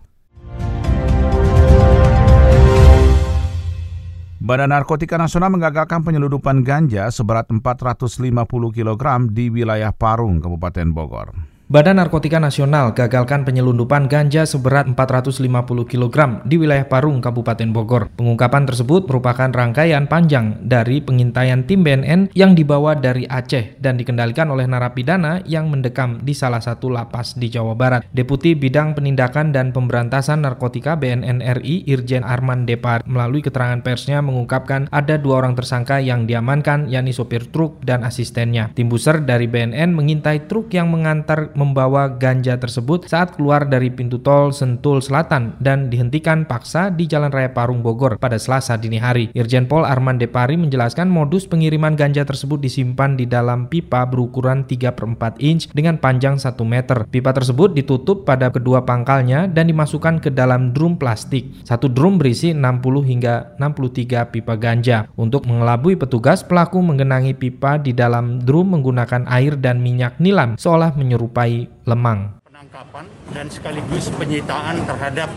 Badan 4.37 4.71
Narkotika 4.71 5.19
Nasional 5.19 5.51
menggagalkan 5.51 6.07
penyeludupan 6.07 6.63
ganja 6.63 7.11
seberat 7.11 7.51
450 7.51 8.31
kg 8.71 9.05
di 9.35 9.51
wilayah 9.51 9.91
Parung, 9.91 10.39
Kabupaten 10.39 10.87
Bogor. 10.95 11.35
Badan 11.67 11.99
Narkotika 11.99 12.39
Nasional 12.39 12.95
gagalkan 12.95 13.43
penyelundupan 13.43 14.07
ganja 14.07 14.47
seberat 14.47 14.87
450 14.87 15.51
kg 15.91 16.39
di 16.47 16.63
wilayah 16.63 16.87
Parung, 16.87 17.19
Kabupaten 17.19 17.75
Bogor. 17.75 18.07
Pengungkapan 18.15 18.71
tersebut 18.71 19.11
merupakan 19.11 19.51
rangkaian 19.51 20.07
panjang 20.07 20.63
dari 20.63 21.03
pengintaian 21.03 21.67
tim 21.67 21.83
BNN 21.83 22.31
yang 22.39 22.55
dibawa 22.55 22.95
dari 22.95 23.27
Aceh 23.27 23.83
dan 23.83 23.99
dikendalikan 23.99 24.47
oleh 24.47 24.71
narapidana 24.71 25.43
yang 25.43 25.67
mendekam 25.67 26.23
di 26.23 26.39
salah 26.39 26.63
satu 26.63 26.87
lapas 26.87 27.35
di 27.35 27.51
Jawa 27.51 27.75
Barat. 27.75 28.07
Deputi 28.15 28.55
Bidang 28.55 28.95
Penindakan 28.95 29.51
dan 29.51 29.75
Pemberantasan 29.75 30.47
Narkotika 30.47 30.95
BNN 30.95 31.43
RI 31.43 31.83
Irjen 31.91 32.23
Arman 32.23 32.63
Depar 32.63 33.03
melalui 33.11 33.43
keterangan 33.43 33.83
persnya 33.83 34.23
mengungkapkan 34.23 34.87
ada 34.95 35.19
dua 35.19 35.43
orang 35.43 35.59
tersangka 35.59 35.99
yang 35.99 36.31
diamankan 36.31 36.87
yakni 36.87 37.11
sopir 37.11 37.51
truk 37.51 37.83
dan 37.83 38.07
asistennya. 38.07 38.71
Tim 38.79 38.87
buser 38.87 39.19
dari 39.27 39.51
BNN 39.51 39.91
mengintai 39.91 40.47
truk 40.47 40.71
yang 40.71 40.95
mengantar 40.95 41.56
membawa 41.57 42.13
ganja 42.13 42.55
tersebut 42.61 43.09
saat 43.09 43.35
keluar 43.35 43.65
dari 43.65 43.89
pintu 43.89 44.21
tol 44.21 44.53
Sentul 44.53 45.01
Selatan 45.01 45.57
dan 45.59 45.89
dihentikan 45.89 46.45
paksa 46.45 46.93
di 46.93 47.09
Jalan 47.09 47.33
Raya 47.33 47.51
Parung 47.57 47.81
Bogor 47.81 48.21
pada 48.21 48.37
Selasa 48.37 48.77
dini 48.77 49.01
hari. 49.01 49.33
Irjen 49.33 49.65
Pol 49.65 49.89
Arman 49.89 50.21
Depari 50.21 50.61
menjelaskan 50.61 51.09
modus 51.09 51.49
pengiriman 51.49 51.97
ganja 51.97 52.29
tersebut 52.29 52.61
disimpan 52.61 53.17
di 53.17 53.25
dalam 53.25 53.67
pipa 53.73 54.05
berukuran 54.05 54.69
3 54.69 54.93
per 54.93 55.05
4 55.09 55.41
inch 55.41 55.73
dengan 55.73 55.97
panjang 55.97 56.37
1 56.37 56.53
meter. 56.69 57.09
Pipa 57.09 57.33
tersebut 57.33 57.73
ditutup 57.73 58.29
pada 58.29 58.53
kedua 58.53 58.85
pangkalnya 58.85 59.49
dan 59.49 59.73
dimasukkan 59.73 60.21
ke 60.21 60.29
dalam 60.29 60.77
drum 60.77 61.01
plastik. 61.01 61.49
Satu 61.65 61.89
drum 61.89 62.21
berisi 62.21 62.53
60 62.53 62.85
hingga 63.09 63.57
63 63.57 64.29
pipa 64.29 64.55
ganja. 64.61 65.09
Untuk 65.17 65.49
mengelabui 65.49 65.97
petugas, 65.97 66.45
pelaku 66.45 66.85
mengenangi 66.85 67.33
pipa 67.33 67.81
di 67.81 67.97
dalam 67.97 68.45
drum 68.45 68.77
menggunakan 68.77 69.25
air 69.33 69.57
dan 69.57 69.81
minyak 69.81 70.21
nilam 70.21 70.59
seolah 70.61 70.93
menyerupai 70.99 71.46
Lemang. 71.87 72.43
Penangkapan 72.43 73.07
dan 73.35 73.51
sekaligus 73.51 74.13
penyitaan 74.15 74.87
terhadap 74.87 75.31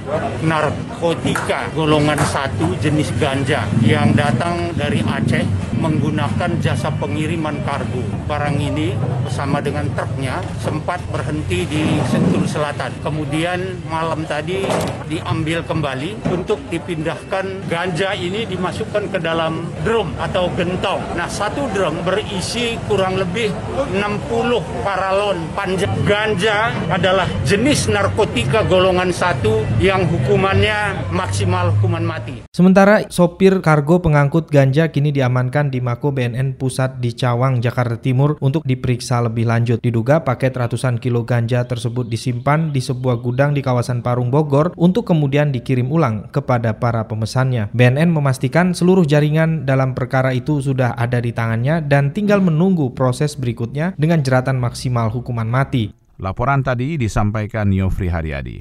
narkotika 0.46 1.70
golongan 1.74 2.20
satu 2.30 2.78
jenis 2.78 3.10
ganja 3.18 3.66
yang 3.82 4.14
datang 4.14 4.74
dari 4.78 5.02
Aceh 5.02 5.70
menggunakan 5.80 6.60
jasa 6.60 6.92
pengiriman 7.00 7.56
kargo. 7.64 8.04
Barang 8.28 8.60
ini 8.60 8.94
bersama 9.24 9.64
dengan 9.64 9.88
truknya 9.96 10.44
sempat 10.60 11.00
berhenti 11.10 11.64
di 11.66 11.84
Sentul 12.12 12.44
Selatan. 12.46 12.92
Kemudian 13.00 13.80
malam 13.88 14.28
tadi 14.28 14.68
diambil 15.08 15.64
kembali 15.64 16.30
untuk 16.30 16.60
dipindahkan 16.68 17.72
ganja 17.72 18.12
ini 18.14 18.44
dimasukkan 18.46 19.08
ke 19.10 19.18
dalam 19.24 19.72
drum 19.88 20.12
atau 20.20 20.52
gentong. 20.54 21.00
Nah 21.16 21.32
satu 21.32 21.72
drum 21.72 22.04
berisi 22.04 22.76
kurang 22.86 23.16
lebih 23.16 23.50
60 23.96 24.84
paralon 24.84 25.40
panjang. 25.56 25.92
Ganja 26.04 26.74
adalah 26.92 27.28
jenis 27.48 27.79
narkotika 27.88 28.68
golongan 28.68 29.16
satu 29.16 29.64
yang 29.80 30.04
hukumannya 30.10 31.08
maksimal 31.14 31.72
hukuman 31.78 32.04
mati. 32.04 32.44
Sementara 32.52 33.08
sopir 33.08 33.64
kargo 33.64 34.04
pengangkut 34.04 34.52
ganja 34.52 34.92
kini 34.92 35.16
diamankan 35.16 35.72
di 35.72 35.80
Mako 35.80 36.12
BNN 36.12 36.60
Pusat 36.60 37.00
di 37.00 37.16
Cawang, 37.16 37.64
Jakarta 37.64 37.96
Timur 37.96 38.36
untuk 38.44 38.66
diperiksa 38.68 39.24
lebih 39.24 39.48
lanjut. 39.48 39.78
Diduga 39.80 40.26
paket 40.26 40.58
ratusan 40.58 41.00
kilo 41.00 41.24
ganja 41.24 41.64
tersebut 41.64 42.10
disimpan 42.10 42.74
di 42.74 42.84
sebuah 42.84 43.22
gudang 43.22 43.56
di 43.56 43.62
kawasan 43.62 44.04
Parung 44.04 44.34
Bogor 44.34 44.74
untuk 44.76 45.08
kemudian 45.08 45.54
dikirim 45.54 45.88
ulang 45.94 46.28
kepada 46.34 46.76
para 46.76 47.08
pemesannya. 47.08 47.70
BNN 47.72 48.10
memastikan 48.10 48.74
seluruh 48.74 49.06
jaringan 49.06 49.70
dalam 49.70 49.94
perkara 49.94 50.34
itu 50.34 50.60
sudah 50.60 50.98
ada 50.98 51.22
di 51.22 51.30
tangannya 51.30 51.86
dan 51.86 52.12
tinggal 52.12 52.42
menunggu 52.42 52.92
proses 52.98 53.38
berikutnya 53.38 53.94
dengan 53.96 54.26
jeratan 54.26 54.58
maksimal 54.58 55.14
hukuman 55.14 55.46
mati. 55.46 55.94
Laporan 56.20 56.60
tadi 56.60 57.00
disampaikan 57.00 57.72
Yofri 57.72 58.12
Haryadi. 58.12 58.60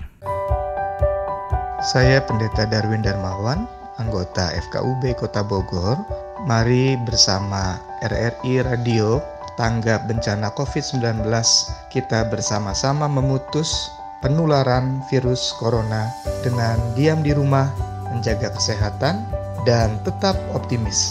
Saya 1.83 2.23
Pendeta 2.23 2.71
Darwin 2.71 3.03
Darmawan, 3.03 3.67
anggota 3.99 4.55
FKUB 4.71 5.19
Kota 5.19 5.43
Bogor. 5.43 5.99
Mari 6.47 6.95
bersama 7.03 7.83
RRI 8.07 8.63
Radio 8.63 9.19
Tanggap 9.59 10.07
Bencana 10.07 10.55
COVID-19 10.55 11.27
kita 11.91 12.31
bersama-sama 12.31 13.11
memutus 13.11 13.91
penularan 14.23 15.03
virus 15.11 15.51
corona 15.59 16.07
dengan 16.47 16.79
diam 16.95 17.27
di 17.27 17.35
rumah, 17.35 17.67
menjaga 18.15 18.55
kesehatan, 18.55 19.27
dan 19.67 19.99
tetap 20.07 20.39
optimis. 20.55 21.11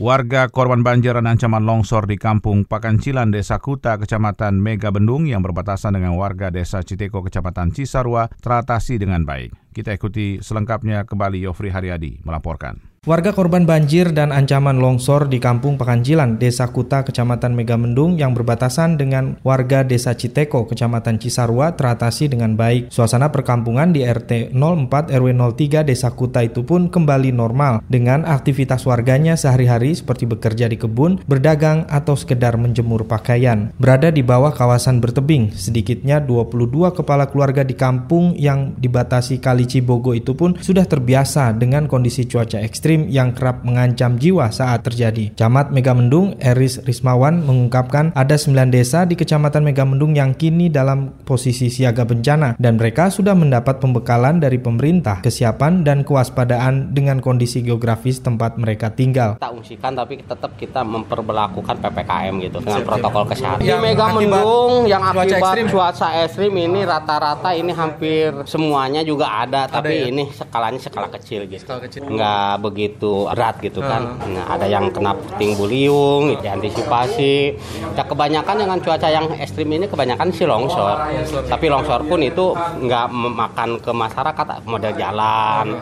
Warga 0.00 0.48
korban 0.48 0.80
banjir 0.80 1.12
dan 1.12 1.28
ancaman 1.28 1.68
longsor 1.68 2.08
di 2.08 2.16
Kampung 2.16 2.64
Pakancilan, 2.64 3.28
Desa 3.28 3.60
Kuta, 3.60 4.00
Kecamatan 4.00 4.56
Mega 4.56 4.88
Bendung 4.88 5.28
yang 5.28 5.44
berbatasan 5.44 5.92
dengan 5.92 6.16
warga 6.16 6.48
Desa 6.48 6.80
Citeko, 6.80 7.20
Kecamatan 7.20 7.76
Cisarua 7.76 8.32
teratasi 8.40 8.96
dengan 8.96 9.28
baik. 9.28 9.52
Kita 9.76 9.92
ikuti 9.92 10.40
selengkapnya 10.40 11.04
kembali 11.04 11.44
Yofri 11.44 11.68
Haryadi 11.68 12.24
melaporkan. 12.24 12.89
Warga 13.00 13.32
korban 13.32 13.64
banjir 13.64 14.12
dan 14.12 14.28
ancaman 14.28 14.76
longsor 14.76 15.32
di 15.32 15.40
Kampung 15.40 15.80
Pekancilan, 15.80 16.36
Desa 16.36 16.68
Kuta, 16.68 17.00
Kecamatan 17.00 17.56
Megamendung 17.56 18.20
yang 18.20 18.36
berbatasan 18.36 19.00
dengan 19.00 19.40
warga 19.40 19.80
Desa 19.80 20.12
Citeko, 20.12 20.68
Kecamatan 20.68 21.16
Cisarua 21.16 21.80
teratasi 21.80 22.28
dengan 22.28 22.60
baik. 22.60 22.92
Suasana 22.92 23.32
perkampungan 23.32 23.96
di 23.96 24.04
RT 24.04 24.52
04 24.52 25.16
RW 25.16 25.32
03 25.32 25.80
Desa 25.88 26.12
Kuta 26.12 26.44
itu 26.44 26.60
pun 26.60 26.92
kembali 26.92 27.32
normal 27.32 27.80
dengan 27.88 28.28
aktivitas 28.28 28.84
warganya 28.84 29.32
sehari-hari 29.32 29.96
seperti 29.96 30.28
bekerja 30.28 30.68
di 30.68 30.76
kebun, 30.76 31.24
berdagang, 31.24 31.88
atau 31.88 32.20
sekedar 32.20 32.60
menjemur 32.60 33.08
pakaian. 33.08 33.72
Berada 33.80 34.12
di 34.12 34.20
bawah 34.20 34.52
kawasan 34.52 35.00
bertebing, 35.00 35.56
sedikitnya 35.56 36.20
22 36.20 36.92
kepala 36.92 37.32
keluarga 37.32 37.64
di 37.64 37.72
kampung 37.72 38.36
yang 38.36 38.76
dibatasi 38.76 39.40
Kali 39.40 39.64
Cibogo 39.64 40.12
itu 40.12 40.36
pun 40.36 40.60
sudah 40.60 40.84
terbiasa 40.84 41.56
dengan 41.56 41.88
kondisi 41.88 42.28
cuaca 42.28 42.60
ekstrim 42.60 42.89
yang 42.90 43.30
kerap 43.30 43.62
mengancam 43.62 44.18
jiwa 44.18 44.50
saat 44.50 44.82
terjadi. 44.82 45.30
Camat 45.38 45.70
Megamendung 45.70 46.34
Eris 46.42 46.82
Rismawan 46.82 47.46
mengungkapkan 47.46 48.10
ada 48.18 48.34
9 48.34 48.74
desa 48.74 49.06
di 49.06 49.14
Kecamatan 49.14 49.62
Megamendung 49.62 50.18
yang 50.18 50.34
kini 50.34 50.66
dalam 50.66 51.14
posisi 51.22 51.70
siaga 51.70 52.02
bencana 52.02 52.58
dan 52.58 52.74
mereka 52.80 53.08
sudah 53.08 53.38
mendapat 53.38 53.78
pembekalan 53.78 54.42
dari 54.42 54.58
pemerintah, 54.58 55.22
kesiapan 55.22 55.86
dan 55.86 56.02
kewaspadaan 56.02 56.90
dengan 56.90 57.22
kondisi 57.22 57.62
geografis 57.62 58.18
tempat 58.18 58.58
mereka 58.58 58.90
tinggal. 58.90 59.38
Kita 59.38 59.52
ungsikan 59.54 59.92
tapi 59.94 60.18
tetap 60.20 60.58
kita 60.58 60.82
memperlakukan 60.82 61.76
PPKM 61.78 62.34
gitu 62.42 62.58
dengan 62.58 62.82
protokol 62.82 63.24
kesehatan. 63.30 63.62
Di 63.62 63.72
Megamendung 63.76 64.90
yang 64.90 65.04
akibat 65.04 65.70
cuaca 65.70 66.08
ekstrim 66.24 66.52
ini 66.56 66.82
rata-rata 66.82 67.54
ini 67.54 67.70
hampir 67.70 68.32
semuanya 68.48 69.06
juga 69.06 69.30
ada, 69.44 69.70
tapi 69.70 70.08
ya? 70.08 70.10
ini 70.10 70.24
skalanya 70.32 70.80
skala 70.80 71.08
kecil 71.12 71.46
gitu. 71.46 71.68
Nggak 72.00 72.52
begitu 72.58 72.79
berat 72.88 73.58
gitu 73.60 73.82
kan. 73.82 74.20
Nah, 74.30 74.44
ada 74.54 74.68
yang 74.70 74.92
kena 74.94 75.16
puting 75.16 75.58
beliung, 75.58 76.38
diantisipasi. 76.38 77.56
Ya 77.98 78.04
kebanyakan 78.06 78.56
dengan 78.62 78.78
cuaca 78.78 79.08
yang 79.10 79.26
ekstrim 79.36 79.68
ini 79.72 79.90
kebanyakan 79.90 80.30
sih 80.30 80.46
longsor. 80.46 80.96
Tapi 81.50 81.66
longsor 81.66 82.06
pun 82.06 82.20
itu 82.22 82.54
nggak 82.54 83.06
memakan 83.10 83.82
ke 83.82 83.90
masyarakat 83.90 84.46
model 84.68 84.92
jalan. 84.94 85.80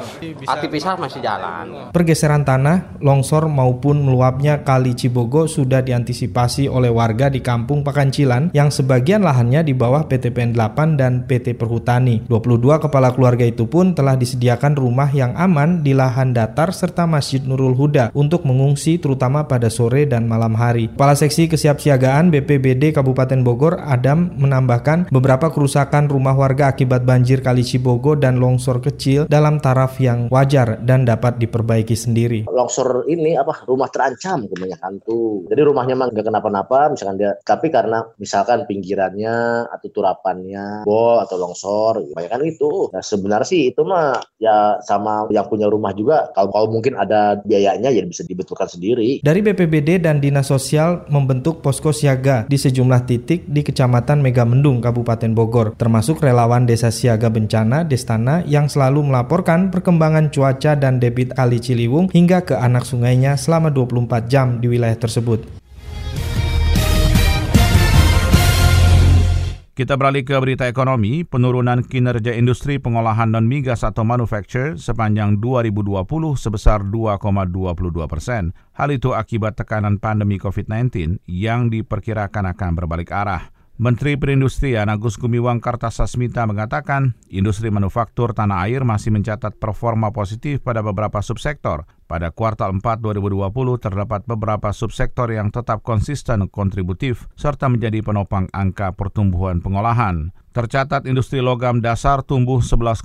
Aktivitas 0.48 0.96
masih 0.96 1.20
jalan. 1.20 1.92
Pergeseran 1.92 2.42
tanah, 2.48 2.96
longsor 3.02 3.50
maupun 3.50 4.00
meluapnya 4.00 4.64
Kali 4.64 4.96
Cibogo 4.96 5.44
sudah 5.44 5.84
diantisipasi 5.84 6.70
oleh 6.70 6.88
warga 6.88 7.28
di 7.28 7.44
Kampung 7.44 7.84
Pakancilan 7.84 8.54
yang 8.56 8.72
sebagian 8.72 9.20
lahannya 9.20 9.60
di 9.60 9.76
bawah 9.76 10.08
PTPN 10.08 10.56
8 10.56 10.96
dan 10.96 11.12
PT 11.28 11.58
Perhutani. 11.58 12.24
22 12.30 12.84
kepala 12.88 13.12
keluarga 13.12 13.44
itu 13.44 13.68
pun 13.68 13.92
telah 13.92 14.16
disediakan 14.16 14.78
rumah 14.78 15.12
yang 15.12 15.36
aman 15.36 15.84
di 15.84 15.92
lahan 15.92 16.32
datar 16.32 16.72
serta 16.72 16.87
Masjid 16.94 17.44
Nurul 17.44 17.76
Huda 17.76 18.14
untuk 18.16 18.48
mengungsi 18.48 18.96
terutama 18.96 19.44
pada 19.44 19.68
sore 19.68 20.08
dan 20.08 20.24
malam 20.24 20.56
hari. 20.56 20.88
Kepala 20.94 21.12
Seksi 21.12 21.50
Kesiapsiagaan 21.52 22.32
BPBD 22.32 22.96
Kabupaten 22.96 23.44
Bogor, 23.44 23.82
Adam, 23.84 24.32
menambahkan 24.38 25.12
beberapa 25.12 25.52
kerusakan 25.52 26.08
rumah 26.08 26.38
warga 26.38 26.72
akibat 26.72 27.04
banjir 27.04 27.44
Kali 27.44 27.66
Cibogo 27.66 28.16
dan 28.16 28.40
longsor 28.40 28.80
kecil 28.80 29.28
dalam 29.28 29.58
taraf 29.58 30.00
yang 30.00 30.32
wajar 30.32 30.78
dan 30.80 31.04
dapat 31.04 31.36
diperbaiki 31.42 31.98
sendiri. 31.98 32.40
longsor 32.48 33.04
ini 33.10 33.34
apa 33.34 33.66
rumah 33.66 33.90
terancam 33.90 34.46
kebanyakan 34.46 35.02
tuh. 35.02 35.46
Jadi 35.50 35.60
rumahnya 35.62 35.94
mah 35.94 36.08
nggak 36.10 36.26
kenapa-napa 36.26 36.92
misalkan 36.92 37.16
dia 37.18 37.32
tapi 37.42 37.68
karena 37.68 38.02
misalkan 38.18 38.64
pinggirannya 38.68 39.66
atau 39.68 39.88
turapannya 39.90 40.82
bol 40.84 41.22
atau 41.22 41.36
longsor 41.38 42.02
kebanyakan 42.12 42.42
itu. 42.46 42.90
Nah 42.92 43.02
sebenarnya 43.02 43.48
sih 43.48 43.72
itu 43.72 43.82
mah 43.82 44.18
ya 44.38 44.78
sama 44.84 45.26
yang 45.32 45.46
punya 45.48 45.66
rumah 45.66 45.94
juga 45.94 46.30
kalau 46.34 46.52
kalau 46.52 46.68
mungkin 46.78 46.94
ada 46.94 47.42
biayanya 47.42 47.90
ya 47.90 48.06
bisa 48.06 48.22
dibetulkan 48.22 48.70
sendiri. 48.70 49.18
Dari 49.26 49.42
BPBD 49.42 49.98
dan 49.98 50.22
Dinas 50.22 50.46
Sosial 50.46 51.02
membentuk 51.10 51.58
posko 51.58 51.90
siaga 51.90 52.46
di 52.46 52.54
sejumlah 52.54 53.02
titik 53.10 53.50
di 53.50 53.66
Kecamatan 53.66 54.22
Megamendung, 54.22 54.78
Kabupaten 54.78 55.34
Bogor, 55.34 55.74
termasuk 55.74 56.22
relawan 56.22 56.62
Desa 56.70 56.94
Siaga 56.94 57.26
Bencana 57.26 57.82
Destana 57.82 58.46
yang 58.46 58.70
selalu 58.70 59.10
melaporkan 59.10 59.74
perkembangan 59.74 60.30
cuaca 60.30 60.78
dan 60.78 61.02
debit 61.02 61.34
Kali 61.34 61.58
Ciliwung 61.58 62.14
hingga 62.14 62.46
ke 62.46 62.54
anak 62.54 62.86
sungainya 62.86 63.34
selama 63.34 63.74
24 63.74 64.30
jam 64.30 64.62
di 64.62 64.70
wilayah 64.70 64.94
tersebut. 64.94 65.57
Kita 69.78 69.94
beralih 69.94 70.26
ke 70.26 70.34
berita 70.42 70.66
ekonomi, 70.66 71.22
penurunan 71.22 71.86
kinerja 71.86 72.34
industri 72.34 72.82
pengolahan 72.82 73.30
non-migas 73.30 73.86
atau 73.86 74.02
manufacture 74.02 74.74
sepanjang 74.74 75.38
2020 75.38 76.02
sebesar 76.34 76.82
2,22 76.82 78.10
persen. 78.10 78.50
Hal 78.74 78.90
itu 78.90 79.14
akibat 79.14 79.54
tekanan 79.54 80.02
pandemi 80.02 80.34
COVID-19 80.42 81.22
yang 81.30 81.70
diperkirakan 81.70 82.58
akan 82.58 82.70
berbalik 82.74 83.14
arah. 83.14 83.54
Menteri 83.78 84.18
Perindustrian 84.18 84.90
Agus 84.90 85.14
Gumiwang 85.14 85.62
Kartasasmita 85.62 86.42
mengatakan, 86.50 87.14
industri 87.30 87.70
manufaktur 87.70 88.34
tanah 88.34 88.66
air 88.66 88.82
masih 88.82 89.14
mencatat 89.14 89.62
performa 89.62 90.10
positif 90.10 90.58
pada 90.58 90.82
beberapa 90.82 91.22
subsektor. 91.22 91.86
Pada 92.08 92.32
kuartal 92.32 92.72
4 92.80 93.04
2020 93.04 93.52
terdapat 93.84 94.24
beberapa 94.24 94.72
subsektor 94.72 95.28
yang 95.28 95.52
tetap 95.52 95.84
konsisten 95.84 96.48
kontributif 96.48 97.28
serta 97.36 97.68
menjadi 97.68 98.00
penopang 98.00 98.48
angka 98.56 98.96
pertumbuhan 98.96 99.60
pengolahan. 99.60 100.32
Tercatat 100.56 101.04
industri 101.04 101.44
logam 101.44 101.84
dasar 101.84 102.24
tumbuh 102.24 102.64
11,46 102.64 103.04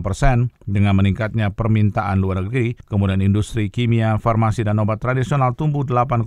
persen 0.00 0.54
dengan 0.64 0.94
meningkatnya 0.94 1.50
permintaan 1.50 2.22
luar 2.22 2.46
negeri, 2.46 2.78
kemudian 2.86 3.18
industri 3.20 3.68
kimia, 3.68 4.16
farmasi, 4.22 4.62
dan 4.62 4.78
obat 4.78 5.02
tradisional 5.02 5.58
tumbuh 5.58 5.82
8,45 5.84 6.24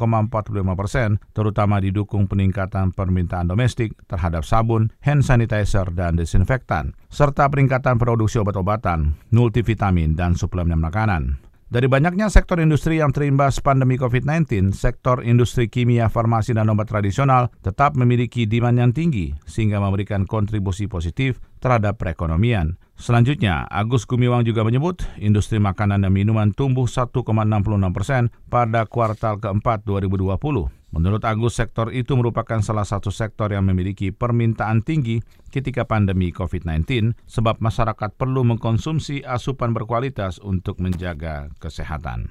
persen, 0.75 1.17
terutama 1.31 1.79
didukung 1.79 2.27
peningkatan 2.27 2.91
permintaan 2.91 3.47
domestik 3.47 3.95
terhadap 4.05 4.43
sabun, 4.43 4.91
hand 5.01 5.23
sanitizer, 5.23 5.87
dan 5.95 6.19
desinfektan, 6.19 6.93
serta 7.07 7.47
peningkatan 7.47 7.95
produksi 7.95 8.37
obat-obatan, 8.37 9.15
multivitamin, 9.31 10.13
dan 10.13 10.35
suplemen 10.35 10.77
makanan. 10.77 11.50
Dari 11.71 11.87
banyaknya 11.87 12.27
sektor 12.27 12.59
industri 12.59 12.99
yang 12.99 13.15
terimbas 13.15 13.63
pandemi 13.63 13.95
COVID-19, 13.95 14.75
sektor 14.75 15.23
industri 15.23 15.71
kimia, 15.71 16.11
farmasi, 16.11 16.51
dan 16.51 16.67
obat 16.67 16.91
tradisional 16.91 17.47
tetap 17.63 17.95
memiliki 17.95 18.43
demand 18.43 18.75
yang 18.75 18.91
tinggi 18.91 19.31
sehingga 19.47 19.79
memberikan 19.79 20.27
kontribusi 20.27 20.91
positif 20.91 21.39
terhadap 21.63 21.95
perekonomian. 21.95 22.75
Selanjutnya, 22.99 23.71
Agus 23.71 24.03
Gumiwang 24.03 24.43
juga 24.43 24.67
menyebut 24.67 25.07
industri 25.15 25.63
makanan 25.63 26.03
dan 26.03 26.11
minuman 26.11 26.51
tumbuh 26.51 26.91
1,66 26.91 27.23
persen 27.95 28.35
pada 28.51 28.83
kuartal 28.83 29.39
keempat 29.39 29.87
2020. 29.87 30.80
Menurut 30.91 31.23
Agus, 31.23 31.55
sektor 31.55 31.87
itu 31.95 32.19
merupakan 32.19 32.59
salah 32.59 32.83
satu 32.83 33.15
sektor 33.15 33.47
yang 33.47 33.63
memiliki 33.63 34.11
permintaan 34.11 34.83
tinggi 34.83 35.23
ketika 35.47 35.87
pandemi 35.87 36.35
COVID-19 36.35 37.15
sebab 37.31 37.63
masyarakat 37.63 38.11
perlu 38.19 38.43
mengkonsumsi 38.43 39.23
asupan 39.23 39.71
berkualitas 39.71 40.43
untuk 40.43 40.83
menjaga 40.83 41.47
kesehatan. 41.63 42.27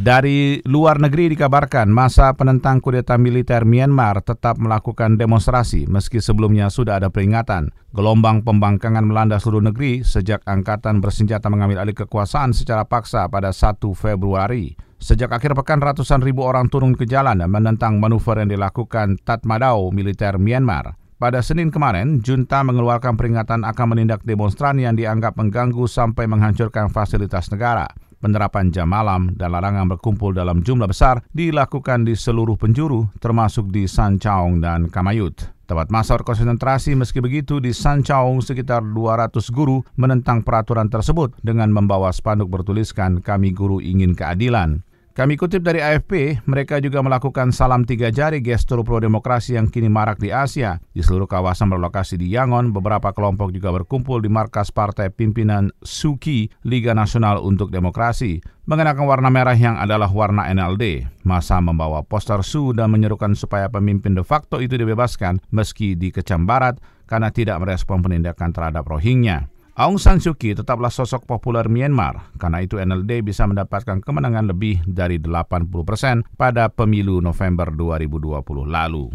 Dari 0.00 0.64
luar 0.64 0.96
negeri 0.96 1.28
dikabarkan 1.36 1.92
masa 1.92 2.32
penentang 2.32 2.80
kudeta 2.80 3.20
militer 3.20 3.68
Myanmar 3.68 4.24
tetap 4.24 4.56
melakukan 4.56 5.20
demonstrasi 5.20 5.84
meski 5.92 6.24
sebelumnya 6.24 6.72
sudah 6.72 6.96
ada 6.96 7.12
peringatan. 7.12 7.68
Gelombang 7.92 8.40
pembangkangan 8.40 9.04
melanda 9.04 9.36
seluruh 9.36 9.68
negeri 9.68 10.00
sejak 10.00 10.40
angkatan 10.48 11.04
bersenjata 11.04 11.52
mengambil 11.52 11.84
alih 11.84 11.92
kekuasaan 11.92 12.56
secara 12.56 12.88
paksa 12.88 13.28
pada 13.28 13.52
1 13.52 13.76
Februari. 13.92 14.72
Sejak 14.96 15.36
akhir 15.36 15.52
pekan 15.52 15.84
ratusan 15.84 16.24
ribu 16.24 16.48
orang 16.48 16.72
turun 16.72 16.96
ke 16.96 17.04
jalan 17.04 17.44
menentang 17.44 18.00
manuver 18.00 18.40
yang 18.40 18.56
dilakukan 18.56 19.20
Tatmadaw 19.20 19.92
militer 19.92 20.40
Myanmar. 20.40 20.96
Pada 21.20 21.44
Senin 21.44 21.68
kemarin, 21.68 22.24
junta 22.24 22.64
mengeluarkan 22.64 23.20
peringatan 23.20 23.68
akan 23.68 23.86
menindak 23.92 24.24
demonstran 24.24 24.80
yang 24.80 24.96
dianggap 24.96 25.36
mengganggu 25.36 25.84
sampai 25.84 26.24
menghancurkan 26.24 26.88
fasilitas 26.88 27.52
negara 27.52 27.84
penerapan 28.20 28.68
jam 28.70 28.86
malam 28.86 29.34
dan 29.34 29.56
larangan 29.56 29.88
berkumpul 29.96 30.36
dalam 30.36 30.60
jumlah 30.60 30.86
besar 30.86 31.24
dilakukan 31.32 32.04
di 32.04 32.14
seluruh 32.14 32.54
penjuru 32.54 33.08
termasuk 33.18 33.72
di 33.72 33.88
Sanchaung 33.88 34.60
dan 34.60 34.92
Kamayut. 34.92 35.50
Tempat 35.70 35.86
masa 35.86 36.18
konsentrasi 36.18 36.98
meski 36.98 37.22
begitu 37.22 37.62
di 37.62 37.70
Sanchaung 37.70 38.42
sekitar 38.42 38.82
200 38.82 39.38
guru 39.54 39.86
menentang 39.94 40.42
peraturan 40.42 40.90
tersebut 40.90 41.30
dengan 41.46 41.70
membawa 41.70 42.10
spanduk 42.10 42.50
bertuliskan 42.50 43.22
kami 43.22 43.54
guru 43.54 43.78
ingin 43.78 44.18
keadilan. 44.18 44.82
Kami 45.10 45.34
kutip 45.34 45.66
dari 45.66 45.82
AFP, 45.82 46.38
mereka 46.46 46.78
juga 46.78 47.02
melakukan 47.02 47.50
salam 47.50 47.82
tiga 47.82 48.14
jari 48.14 48.38
gestur 48.38 48.86
pro-demokrasi 48.86 49.58
yang 49.58 49.66
kini 49.66 49.90
marak 49.90 50.22
di 50.22 50.30
Asia. 50.30 50.78
Di 50.94 51.02
seluruh 51.02 51.26
kawasan 51.26 51.66
berlokasi 51.66 52.14
di 52.14 52.30
Yangon, 52.30 52.70
beberapa 52.70 53.10
kelompok 53.10 53.50
juga 53.50 53.74
berkumpul 53.74 54.22
di 54.22 54.30
markas 54.30 54.70
partai 54.70 55.10
pimpinan 55.10 55.74
Suki, 55.82 56.46
Liga 56.62 56.94
Nasional 56.94 57.42
untuk 57.42 57.74
Demokrasi. 57.74 58.38
Mengenakan 58.70 59.10
warna 59.10 59.34
merah 59.34 59.58
yang 59.58 59.82
adalah 59.82 60.06
warna 60.14 60.46
NLD. 60.46 61.10
Masa 61.26 61.58
membawa 61.58 62.06
poster 62.06 62.46
Su 62.46 62.70
dan 62.70 62.94
menyerukan 62.94 63.34
supaya 63.34 63.66
pemimpin 63.66 64.14
de 64.14 64.22
facto 64.22 64.62
itu 64.62 64.78
dibebaskan 64.78 65.42
meski 65.50 65.98
dikecam 65.98 66.46
barat 66.46 66.78
karena 67.10 67.34
tidak 67.34 67.58
merespon 67.58 67.98
penindakan 67.98 68.54
terhadap 68.54 68.86
Rohingya. 68.86 69.50
Aung 69.78 70.02
San 70.02 70.18
Suu 70.18 70.34
Kyi 70.34 70.58
tetaplah 70.58 70.90
sosok 70.90 71.30
populer 71.30 71.70
Myanmar, 71.70 72.34
karena 72.42 72.58
itu 72.58 72.74
NLD 72.82 73.22
bisa 73.22 73.46
mendapatkan 73.46 74.02
kemenangan 74.02 74.50
lebih 74.50 74.82
dari 74.82 75.22
80 75.22 75.70
persen 75.86 76.26
pada 76.34 76.66
pemilu 76.66 77.22
November 77.22 77.70
2020 77.70 78.66
lalu. 78.66 79.06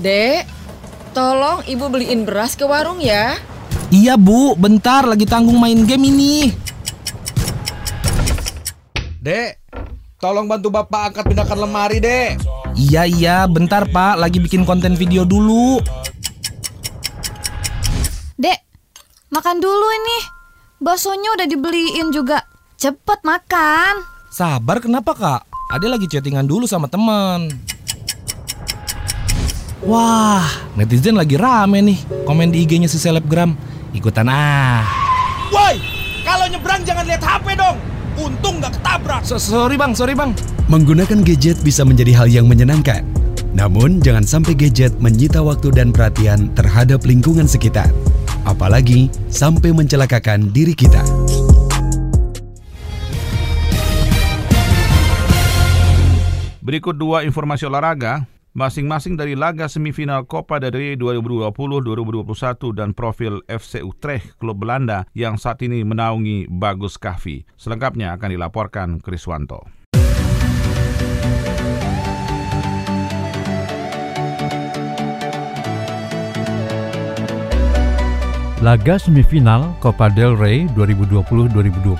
Dek, 0.00 0.48
tolong 1.12 1.60
ibu 1.68 1.92
beliin 1.92 2.24
beras 2.24 2.56
ke 2.56 2.64
warung 2.64 3.04
ya. 3.04 3.36
Iya 3.92 4.16
bu, 4.16 4.56
bentar 4.56 5.04
lagi 5.04 5.28
tanggung 5.28 5.60
main 5.60 5.84
game 5.84 6.08
ini. 6.08 6.48
Dek, 9.20 9.60
tolong 10.16 10.48
bantu 10.48 10.72
bapak 10.72 11.12
angkat 11.12 11.24
pindahkan 11.28 11.58
lemari 11.60 12.00
dek. 12.00 12.40
Iya 12.80 13.04
iya, 13.04 13.36
bentar 13.44 13.84
pak, 13.92 14.16
lagi 14.16 14.40
bikin 14.40 14.64
konten 14.64 14.96
video 14.96 15.28
dulu. 15.28 15.84
Makan 19.30 19.62
dulu 19.62 19.86
ini. 19.94 20.18
Baksonya 20.82 21.38
udah 21.38 21.46
dibeliin 21.46 22.10
juga. 22.10 22.42
Cepet 22.76 23.22
makan. 23.22 24.02
Sabar 24.30 24.82
kenapa 24.82 25.14
kak? 25.14 25.40
Ade 25.70 25.86
lagi 25.86 26.10
chattingan 26.10 26.50
dulu 26.50 26.66
sama 26.66 26.90
teman. 26.90 27.46
Wah, 29.86 30.44
netizen 30.76 31.16
lagi 31.16 31.38
rame 31.38 31.80
nih. 31.80 31.98
Komen 32.26 32.52
di 32.52 32.66
IG-nya 32.66 32.90
si 32.90 32.98
selebgram. 32.98 33.54
Ikutan 33.94 34.28
ah. 34.28 34.84
Woi, 35.54 35.78
kalau 36.26 36.46
nyebrang 36.50 36.82
jangan 36.82 37.06
lihat 37.06 37.22
HP 37.22 37.54
dong. 37.54 37.78
Untung 38.20 38.58
nggak 38.60 38.76
ketabrak. 38.82 39.22
So, 39.24 39.40
sorry 39.40 39.80
bang, 39.80 39.94
sorry 39.96 40.12
bang. 40.12 40.34
Menggunakan 40.68 41.24
gadget 41.24 41.62
bisa 41.62 41.86
menjadi 41.86 42.12
hal 42.18 42.28
yang 42.28 42.46
menyenangkan. 42.50 43.06
Namun 43.54 43.98
jangan 44.02 44.26
sampai 44.26 44.54
gadget 44.54 44.94
menyita 45.00 45.42
waktu 45.42 45.74
dan 45.74 45.90
perhatian 45.90 46.52
terhadap 46.54 47.02
lingkungan 47.06 47.48
sekitar. 47.48 47.90
Apalagi 48.44 49.12
sampai 49.28 49.72
mencelakakan 49.72 50.52
diri 50.52 50.72
kita. 50.72 51.02
Berikut 56.60 56.94
dua 56.94 57.26
informasi 57.26 57.66
olahraga, 57.66 58.28
masing-masing 58.54 59.18
dari 59.18 59.34
laga 59.34 59.66
semifinal 59.66 60.22
Copa 60.22 60.62
del 60.62 60.76
Rey 60.76 60.94
2020-2021 61.00 62.78
dan 62.78 62.94
profil 62.94 63.42
FC 63.50 63.82
Utrecht, 63.82 64.38
klub 64.38 64.62
Belanda 64.62 65.02
yang 65.16 65.34
saat 65.34 65.64
ini 65.66 65.82
menaungi 65.82 66.46
Bagus 66.46 66.94
Kahvi. 66.94 67.42
Selengkapnya 67.58 68.14
akan 68.14 68.28
dilaporkan 68.30 68.88
Kriswanto. 69.02 69.80
Laga 78.60 79.00
semifinal 79.00 79.72
Copa 79.80 80.12
del 80.12 80.36
Rey 80.36 80.68
2020-2021 80.76 81.96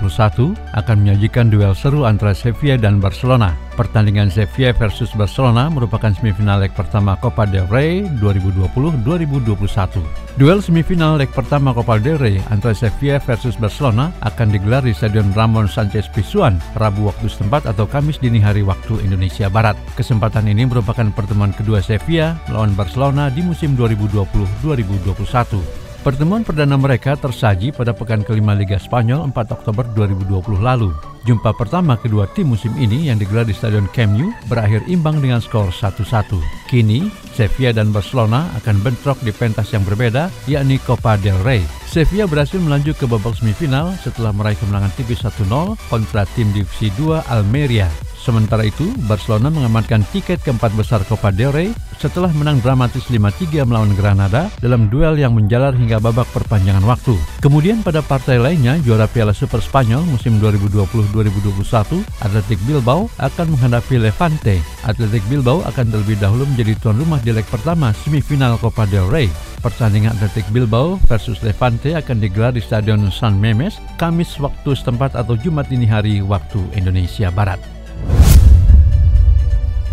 akan 0.77 0.97
menyajikan 1.01 1.49
duel 1.49 1.73
seru 1.73 2.05
antara 2.05 2.37
Sevilla 2.37 2.77
dan 2.77 3.01
Barcelona. 3.01 3.57
Pertandingan 3.81 4.29
Sevilla 4.29 4.77
versus 4.77 5.09
Barcelona 5.17 5.73
merupakan 5.73 6.13
semifinal 6.13 6.61
leg 6.61 6.69
pertama 6.77 7.17
Copa 7.17 7.49
del 7.49 7.65
Rey 7.73 8.05
2020-2021. 8.21 10.05
Duel 10.37 10.61
semifinal 10.61 11.17
leg 11.17 11.33
pertama 11.33 11.73
Copa 11.73 11.97
del 11.97 12.21
Rey 12.21 12.37
antara 12.53 12.77
Sevilla 12.77 13.17
versus 13.25 13.57
Barcelona 13.57 14.13
akan 14.21 14.53
digelar 14.53 14.85
di 14.85 14.93
Stadion 14.93 15.33
Ramon 15.33 15.65
Sanchez 15.65 16.13
Pizjuan 16.13 16.61
Rabu 16.77 17.09
waktu 17.09 17.33
setempat 17.33 17.73
atau 17.73 17.89
Kamis 17.89 18.21
dini 18.21 18.37
hari 18.37 18.61
waktu 18.61 19.01
Indonesia 19.01 19.49
Barat. 19.49 19.81
Kesempatan 19.97 20.45
ini 20.45 20.69
merupakan 20.69 21.09
pertemuan 21.09 21.57
kedua 21.57 21.81
Sevilla 21.81 22.37
melawan 22.53 22.77
Barcelona 22.77 23.33
di 23.33 23.41
musim 23.41 23.73
2020-2021. 23.81 25.89
Pertemuan 26.01 26.41
perdana 26.41 26.81
mereka 26.81 27.13
tersaji 27.13 27.77
pada 27.77 27.93
pekan 27.93 28.25
kelima 28.25 28.57
Liga 28.57 28.81
Spanyol 28.81 29.21
4 29.37 29.53
Oktober 29.53 29.85
2020 29.93 30.57
lalu. 30.57 30.97
Jumpa 31.29 31.53
pertama 31.53 32.01
kedua 32.01 32.25
tim 32.33 32.49
musim 32.49 32.73
ini 32.81 33.13
yang 33.13 33.21
digelar 33.21 33.45
di 33.45 33.53
Stadion 33.53 33.85
Camp 33.93 34.17
Nou 34.17 34.33
berakhir 34.49 34.81
imbang 34.89 35.21
dengan 35.21 35.45
skor 35.45 35.69
1-1. 35.69 36.41
Kini, 36.73 37.13
Sevilla 37.37 37.77
dan 37.77 37.93
Barcelona 37.93 38.49
akan 38.57 38.81
bentrok 38.81 39.21
di 39.21 39.29
pentas 39.29 39.77
yang 39.77 39.85
berbeda, 39.85 40.33
yakni 40.49 40.81
Copa 40.81 41.21
del 41.21 41.37
Rey. 41.45 41.61
Sevilla 41.85 42.25
berhasil 42.25 42.57
melaju 42.57 42.97
ke 42.97 43.05
babak 43.05 43.37
semifinal 43.37 43.93
setelah 44.01 44.33
meraih 44.33 44.57
kemenangan 44.57 44.97
tipis 44.97 45.21
1-0 45.21 45.77
kontra 45.93 46.25
tim 46.33 46.49
Divisi 46.57 46.89
2 46.97 47.29
Almeria. 47.29 48.10
Sementara 48.31 48.63
itu, 48.63 48.87
Barcelona 49.11 49.51
mengamankan 49.51 50.07
tiket 50.15 50.39
keempat 50.47 50.71
besar 50.79 51.03
Copa 51.03 51.35
del 51.35 51.51
Rey 51.51 51.75
setelah 51.99 52.31
menang 52.31 52.63
dramatis 52.63 53.11
5-3 53.11 53.67
melawan 53.67 53.91
Granada 53.99 54.47
dalam 54.63 54.87
duel 54.87 55.19
yang 55.19 55.35
menjalar 55.35 55.75
hingga 55.75 55.99
babak 55.99 56.31
perpanjangan 56.31 56.87
waktu. 56.87 57.19
Kemudian 57.43 57.83
pada 57.83 58.07
partai 58.07 58.39
lainnya, 58.39 58.79
juara 58.87 59.11
Piala 59.11 59.35
Super 59.35 59.59
Spanyol 59.59 60.07
musim 60.07 60.39
2020-2021, 60.39 62.07
Athletic 62.23 62.63
Bilbao 62.71 63.11
akan 63.19 63.47
menghadapi 63.51 63.99
Levante. 63.99 64.63
Athletic 64.87 65.27
Bilbao 65.27 65.67
akan 65.67 65.91
terlebih 65.91 66.23
dahulu 66.23 66.47
menjadi 66.47 66.79
tuan 66.79 67.03
rumah 67.03 67.19
di 67.19 67.35
leg 67.35 67.51
pertama 67.51 67.91
semifinal 68.07 68.63
Copa 68.63 68.87
del 68.87 69.11
Rey. 69.11 69.27
Pertandingan 69.59 70.15
Athletic 70.15 70.47
Bilbao 70.55 71.03
versus 71.11 71.43
Levante 71.43 71.99
akan 71.99 72.23
digelar 72.23 72.55
di 72.55 72.63
Stadion 72.63 73.11
San 73.11 73.43
Memes, 73.43 73.83
Kamis 73.99 74.39
waktu 74.39 74.79
setempat 74.79 75.19
atau 75.19 75.35
Jumat 75.35 75.67
dini 75.67 75.91
hari 75.91 76.23
waktu 76.23 76.63
Indonesia 76.79 77.35
Barat. 77.35 77.80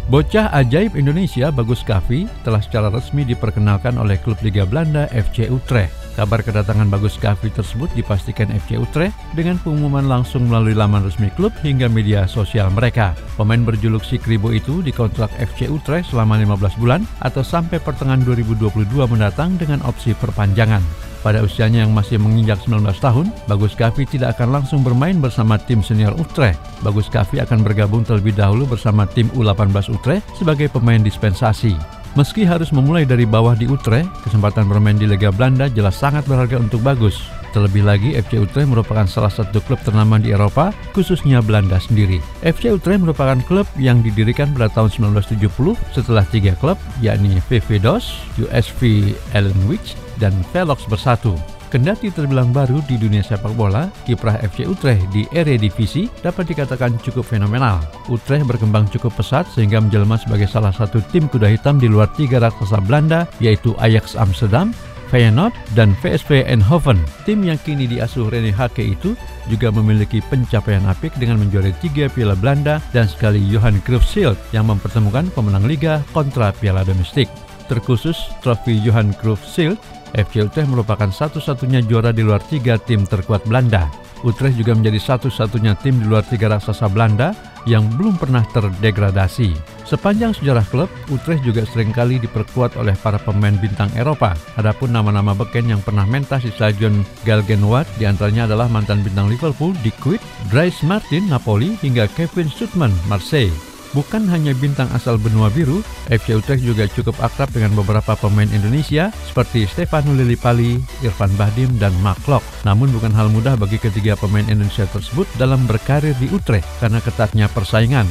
Bocah 0.07 0.47
ajaib 0.55 0.95
Indonesia 0.95 1.51
Bagus 1.51 1.83
Kavi 1.83 2.31
telah 2.47 2.63
secara 2.63 2.87
resmi 2.87 3.27
diperkenalkan 3.27 3.99
oleh 3.99 4.15
klub 4.15 4.39
Liga 4.39 4.63
Belanda 4.63 5.11
FC 5.11 5.51
Utrecht. 5.51 5.91
Kabar 6.15 6.39
kedatangan 6.39 6.87
Bagus 6.87 7.19
Kavi 7.19 7.51
tersebut 7.51 7.91
dipastikan 7.91 8.47
FC 8.47 8.79
Utrecht 8.79 9.11
dengan 9.35 9.59
pengumuman 9.59 10.07
langsung 10.07 10.47
melalui 10.47 10.79
laman 10.79 11.03
resmi 11.03 11.27
klub 11.35 11.51
hingga 11.59 11.91
media 11.91 12.23
sosial 12.23 12.71
mereka. 12.71 13.19
Pemain 13.35 13.59
berjuluk 13.59 14.07
si 14.07 14.15
Kribo 14.15 14.55
itu 14.55 14.79
dikontrak 14.79 15.27
FC 15.43 15.67
Utrecht 15.67 16.15
selama 16.15 16.39
15 16.39 16.79
bulan 16.79 17.03
atau 17.19 17.43
sampai 17.43 17.83
pertengahan 17.83 18.23
2022 18.23 18.87
mendatang 19.11 19.59
dengan 19.59 19.83
opsi 19.83 20.15
perpanjangan. 20.15 20.79
Pada 21.25 21.41
usianya 21.41 21.83
yang 21.83 21.91
masih 21.91 22.21
menginjak 22.21 22.61
19 22.63 22.85
tahun, 23.01 23.33
Bagus 23.49 23.73
Kavi 23.73 24.05
tidak 24.05 24.37
akan 24.37 24.61
langsung 24.61 24.85
bermain 24.85 25.17
bersama 25.17 25.57
tim 25.57 25.81
senior 25.81 26.13
Utrecht. 26.15 26.61
Bagus 26.85 27.09
Kavi 27.09 27.41
akan 27.41 27.65
bergabung 27.65 28.05
terlebih 28.05 28.37
dahulu 28.37 28.69
bersama 28.69 29.09
tim 29.09 29.27
U18 29.33 29.89
Utrecht 29.89 30.23
sebagai 30.37 30.69
pemain 30.69 31.01
dispensasi. 31.01 31.73
Meski 32.17 32.41
harus 32.49 32.73
memulai 32.73 33.05
dari 33.05 33.29
bawah 33.29 33.53
di 33.53 33.69
Utrecht, 33.69 34.09
kesempatan 34.25 34.65
bermain 34.65 34.97
di 34.97 35.05
Liga 35.05 35.29
Belanda 35.29 35.69
jelas 35.69 36.01
sangat 36.01 36.25
berharga 36.25 36.57
untuk 36.57 36.81
Bagus. 36.81 37.21
Terlebih 37.53 37.85
lagi, 37.85 38.09
FC 38.13 38.37
Utrecht 38.41 38.69
merupakan 38.69 39.05
salah 39.09 39.33
satu 39.33 39.61
klub 39.65 39.81
ternama 39.81 40.21
di 40.21 40.33
Eropa, 40.33 40.73
khususnya 40.93 41.41
Belanda 41.41 41.81
sendiri. 41.81 42.21
FC 42.45 42.73
Utrecht 42.73 43.01
merupakan 43.01 43.37
klub 43.45 43.65
yang 43.81 44.01
didirikan 44.01 44.49
pada 44.53 44.69
tahun 44.73 45.13
1970 45.13 45.77
setelah 45.93 46.25
tiga 46.29 46.53
klub, 46.57 46.77
yakni 47.01 47.41
VV 47.49 47.81
DOS, 47.81 48.05
USV 48.37 49.13
Ellenwich, 49.33 49.97
dan 50.17 50.33
Velox 50.53 50.85
bersatu. 50.89 51.33
Kendati 51.67 52.07
terbilang 52.07 52.55
baru 52.55 52.79
di 52.87 52.95
dunia 52.95 53.19
sepak 53.19 53.51
bola, 53.59 53.91
kiprah 54.07 54.39
FC 54.39 54.63
Utrecht 54.63 55.03
di 55.11 55.27
Eredivisie 55.35 56.07
dapat 56.23 56.47
dikatakan 56.47 56.95
cukup 57.03 57.27
fenomenal. 57.27 57.83
Utrecht 58.07 58.47
berkembang 58.47 58.87
cukup 58.87 59.11
pesat 59.19 59.43
sehingga 59.51 59.83
menjelma 59.83 60.15
sebagai 60.15 60.47
salah 60.47 60.71
satu 60.71 61.03
tim 61.11 61.27
kuda 61.27 61.51
hitam 61.51 61.75
di 61.75 61.91
luar 61.91 62.07
tiga 62.15 62.39
raksasa 62.39 62.79
Belanda, 62.79 63.27
yaitu 63.43 63.75
Ajax 63.83 64.15
Amsterdam, 64.15 64.71
Feyenoord, 65.11 65.51
dan 65.75 65.91
VSV 65.99 66.47
Eindhoven. 66.47 67.03
Tim 67.27 67.43
yang 67.43 67.59
kini 67.59 67.83
diasuh 67.83 68.31
Rene 68.31 68.55
Hake 68.55 68.87
itu 68.87 69.19
juga 69.51 69.67
memiliki 69.67 70.23
pencapaian 70.23 70.87
apik 70.87 71.15
dengan 71.19 71.43
menjuarai 71.43 71.75
tiga 71.83 72.07
piala 72.07 72.39
Belanda 72.39 72.79
dan 72.95 73.11
sekali 73.11 73.43
Johan 73.43 73.83
Cruyff 73.83 74.07
Shield 74.07 74.39
yang 74.55 74.71
mempertemukan 74.71 75.27
pemenang 75.35 75.67
liga 75.67 75.99
kontra 76.15 76.55
piala 76.55 76.87
domestik. 76.87 77.27
Terkhusus 77.67 78.15
trofi 78.39 78.79
Johan 78.79 79.11
Cruyff 79.19 79.43
Shield 79.43 79.75
FC 80.15 80.45
Utrecht 80.45 80.71
merupakan 80.71 81.11
satu-satunya 81.11 81.83
juara 81.83 82.15
di 82.15 82.23
luar 82.23 82.39
tiga 82.45 82.79
tim 82.79 83.03
terkuat 83.03 83.43
Belanda. 83.43 83.91
Utrecht 84.25 84.57
juga 84.57 84.73
menjadi 84.73 84.97
satu-satunya 84.97 85.77
tim 85.83 85.99
di 86.01 86.05
luar 86.07 86.25
tiga 86.25 86.49
raksasa 86.49 86.89
Belanda 86.89 87.35
yang 87.67 87.85
belum 87.99 88.15
pernah 88.15 88.47
terdegradasi. 88.55 89.53
Sepanjang 89.83 90.35
sejarah 90.35 90.65
klub, 90.67 90.89
Utrecht 91.11 91.43
juga 91.43 91.63
sering 91.67 91.91
kali 91.91 92.19
diperkuat 92.19 92.79
oleh 92.79 92.95
para 92.99 93.19
pemain 93.19 93.55
bintang 93.55 93.91
Eropa. 93.95 94.35
Adapun 94.59 94.91
nama-nama 94.91 95.35
beken 95.35 95.71
yang 95.71 95.83
pernah 95.83 96.07
mentas 96.07 96.43
di 96.43 96.51
stadion 96.51 97.03
Galgenwaard 97.27 97.87
di 97.99 98.07
antaranya 98.07 98.47
adalah 98.51 98.67
mantan 98.67 99.03
bintang 99.03 99.31
Liverpool, 99.31 99.75
Dick 99.83 99.99
Witt, 100.03 100.23
Dries 100.51 100.79
Martin, 100.83 101.27
Napoli, 101.31 101.75
hingga 101.79 102.07
Kevin 102.15 102.51
Sutman, 102.51 102.91
Marseille. 103.07 103.76
Bukan 103.95 104.27
hanya 104.27 104.51
bintang 104.57 104.91
asal 104.91 105.15
benua 105.15 105.47
biru, 105.47 105.79
FC 106.11 106.35
Utrecht 106.35 106.63
juga 106.63 106.87
cukup 106.91 107.15
akrab 107.23 107.47
dengan 107.55 107.71
beberapa 107.77 108.19
pemain 108.19 108.49
Indonesia 108.51 109.13
seperti 109.27 109.63
Stefano 109.69 110.11
Lillipali, 110.11 110.79
Irfan 111.05 111.31
Bahdim, 111.39 111.79
dan 111.79 111.95
Mark 112.03 112.19
Lok. 112.27 112.43
Namun 112.67 112.91
bukan 112.91 113.15
hal 113.15 113.31
mudah 113.31 113.55
bagi 113.55 113.79
ketiga 113.79 114.19
pemain 114.19 114.45
Indonesia 114.51 114.83
tersebut 114.91 115.27
dalam 115.39 115.63
berkarir 115.69 116.15
di 116.19 116.27
Utrecht 116.33 116.67
karena 116.83 116.99
ketatnya 116.99 117.47
persaingan. 117.47 118.07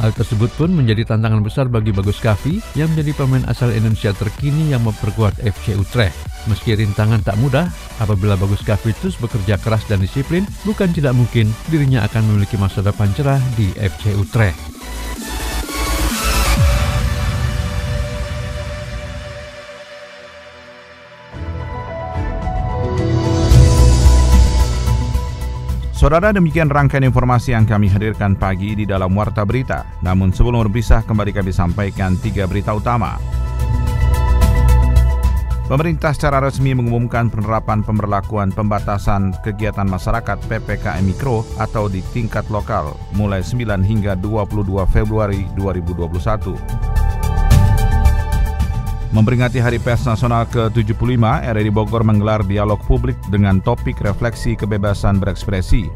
Hal 0.00 0.16
tersebut 0.16 0.48
pun 0.56 0.72
menjadi 0.72 1.12
tantangan 1.12 1.44
besar 1.44 1.68
bagi 1.68 1.92
Bagus 1.92 2.24
Kavi 2.24 2.56
yang 2.72 2.88
menjadi 2.96 3.20
pemain 3.20 3.44
asal 3.44 3.68
Indonesia 3.68 4.16
terkini 4.16 4.72
yang 4.72 4.80
memperkuat 4.80 5.44
FC 5.44 5.76
Utrecht. 5.76 6.16
Meski 6.48 6.72
rintangan 6.72 7.20
tak 7.20 7.36
mudah, 7.36 7.68
apabila 8.00 8.32
Bagus 8.40 8.64
Kavi 8.64 8.96
terus 8.96 9.20
bekerja 9.20 9.60
keras 9.60 9.84
dan 9.92 10.00
disiplin, 10.00 10.48
bukan 10.64 10.88
tidak 10.96 11.12
mungkin 11.12 11.52
dirinya 11.68 12.00
akan 12.08 12.32
memiliki 12.32 12.56
masa 12.56 12.80
depan 12.80 13.12
cerah 13.12 13.44
di 13.60 13.68
FC 13.76 14.16
Utrecht. 14.16 14.69
Saudara 26.00 26.32
demikian 26.32 26.72
rangkaian 26.72 27.04
informasi 27.04 27.52
yang 27.52 27.68
kami 27.68 27.92
hadirkan 27.92 28.32
pagi 28.32 28.72
di 28.72 28.88
dalam 28.88 29.12
Warta 29.12 29.44
Berita. 29.44 29.84
Namun 30.00 30.32
sebelum 30.32 30.64
berpisah 30.64 31.04
kembali 31.04 31.28
kami 31.28 31.52
sampaikan 31.52 32.16
tiga 32.16 32.48
berita 32.48 32.72
utama. 32.72 33.20
Pemerintah 35.68 36.16
secara 36.16 36.40
resmi 36.40 36.72
mengumumkan 36.72 37.28
penerapan 37.28 37.84
pemberlakuan 37.84 38.48
pembatasan 38.48 39.36
kegiatan 39.44 39.84
masyarakat 39.84 40.40
PPKM 40.48 41.04
Mikro 41.04 41.44
atau 41.60 41.92
di 41.92 42.00
tingkat 42.16 42.48
lokal 42.48 42.96
mulai 43.12 43.44
9 43.44 43.84
hingga 43.84 44.16
22 44.16 44.80
Februari 44.88 45.52
2021. 45.52 46.99
Memperingati 49.10 49.58
Hari 49.58 49.82
Pers 49.82 50.06
Nasional 50.06 50.46
ke-75, 50.54 51.18
RRI 51.50 51.72
Bogor 51.74 52.06
menggelar 52.06 52.46
dialog 52.46 52.78
publik 52.86 53.18
dengan 53.26 53.58
topik 53.58 53.98
refleksi 54.06 54.54
kebebasan 54.54 55.18
berekspresi. 55.18 55.90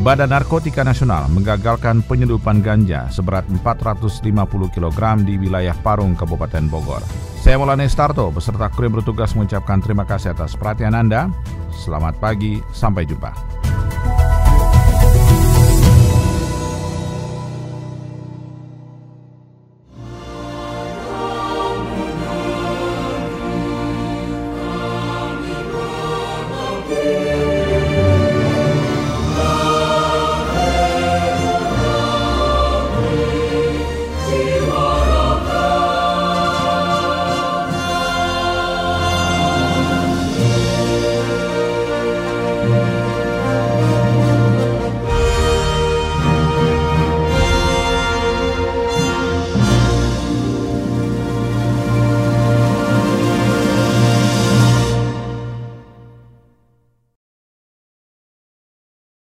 Badan 0.00 0.32
Narkotika 0.32 0.80
Nasional 0.80 1.28
menggagalkan 1.28 2.00
penyeludupan 2.08 2.64
ganja 2.64 3.04
seberat 3.12 3.44
450 3.52 4.32
kg 4.72 5.00
di 5.20 5.36
wilayah 5.36 5.76
Parung, 5.84 6.16
Kabupaten 6.16 6.72
Bogor. 6.72 7.04
Saya 7.36 7.60
Maulana 7.60 7.84
Starto 7.84 8.32
beserta 8.32 8.72
kru 8.72 8.88
bertugas 8.88 9.36
mengucapkan 9.36 9.84
terima 9.84 10.08
kasih 10.08 10.32
atas 10.32 10.56
perhatian 10.56 10.96
Anda. 10.96 11.28
Selamat 11.68 12.16
pagi, 12.16 12.64
sampai 12.72 13.04
jumpa. 13.04 13.53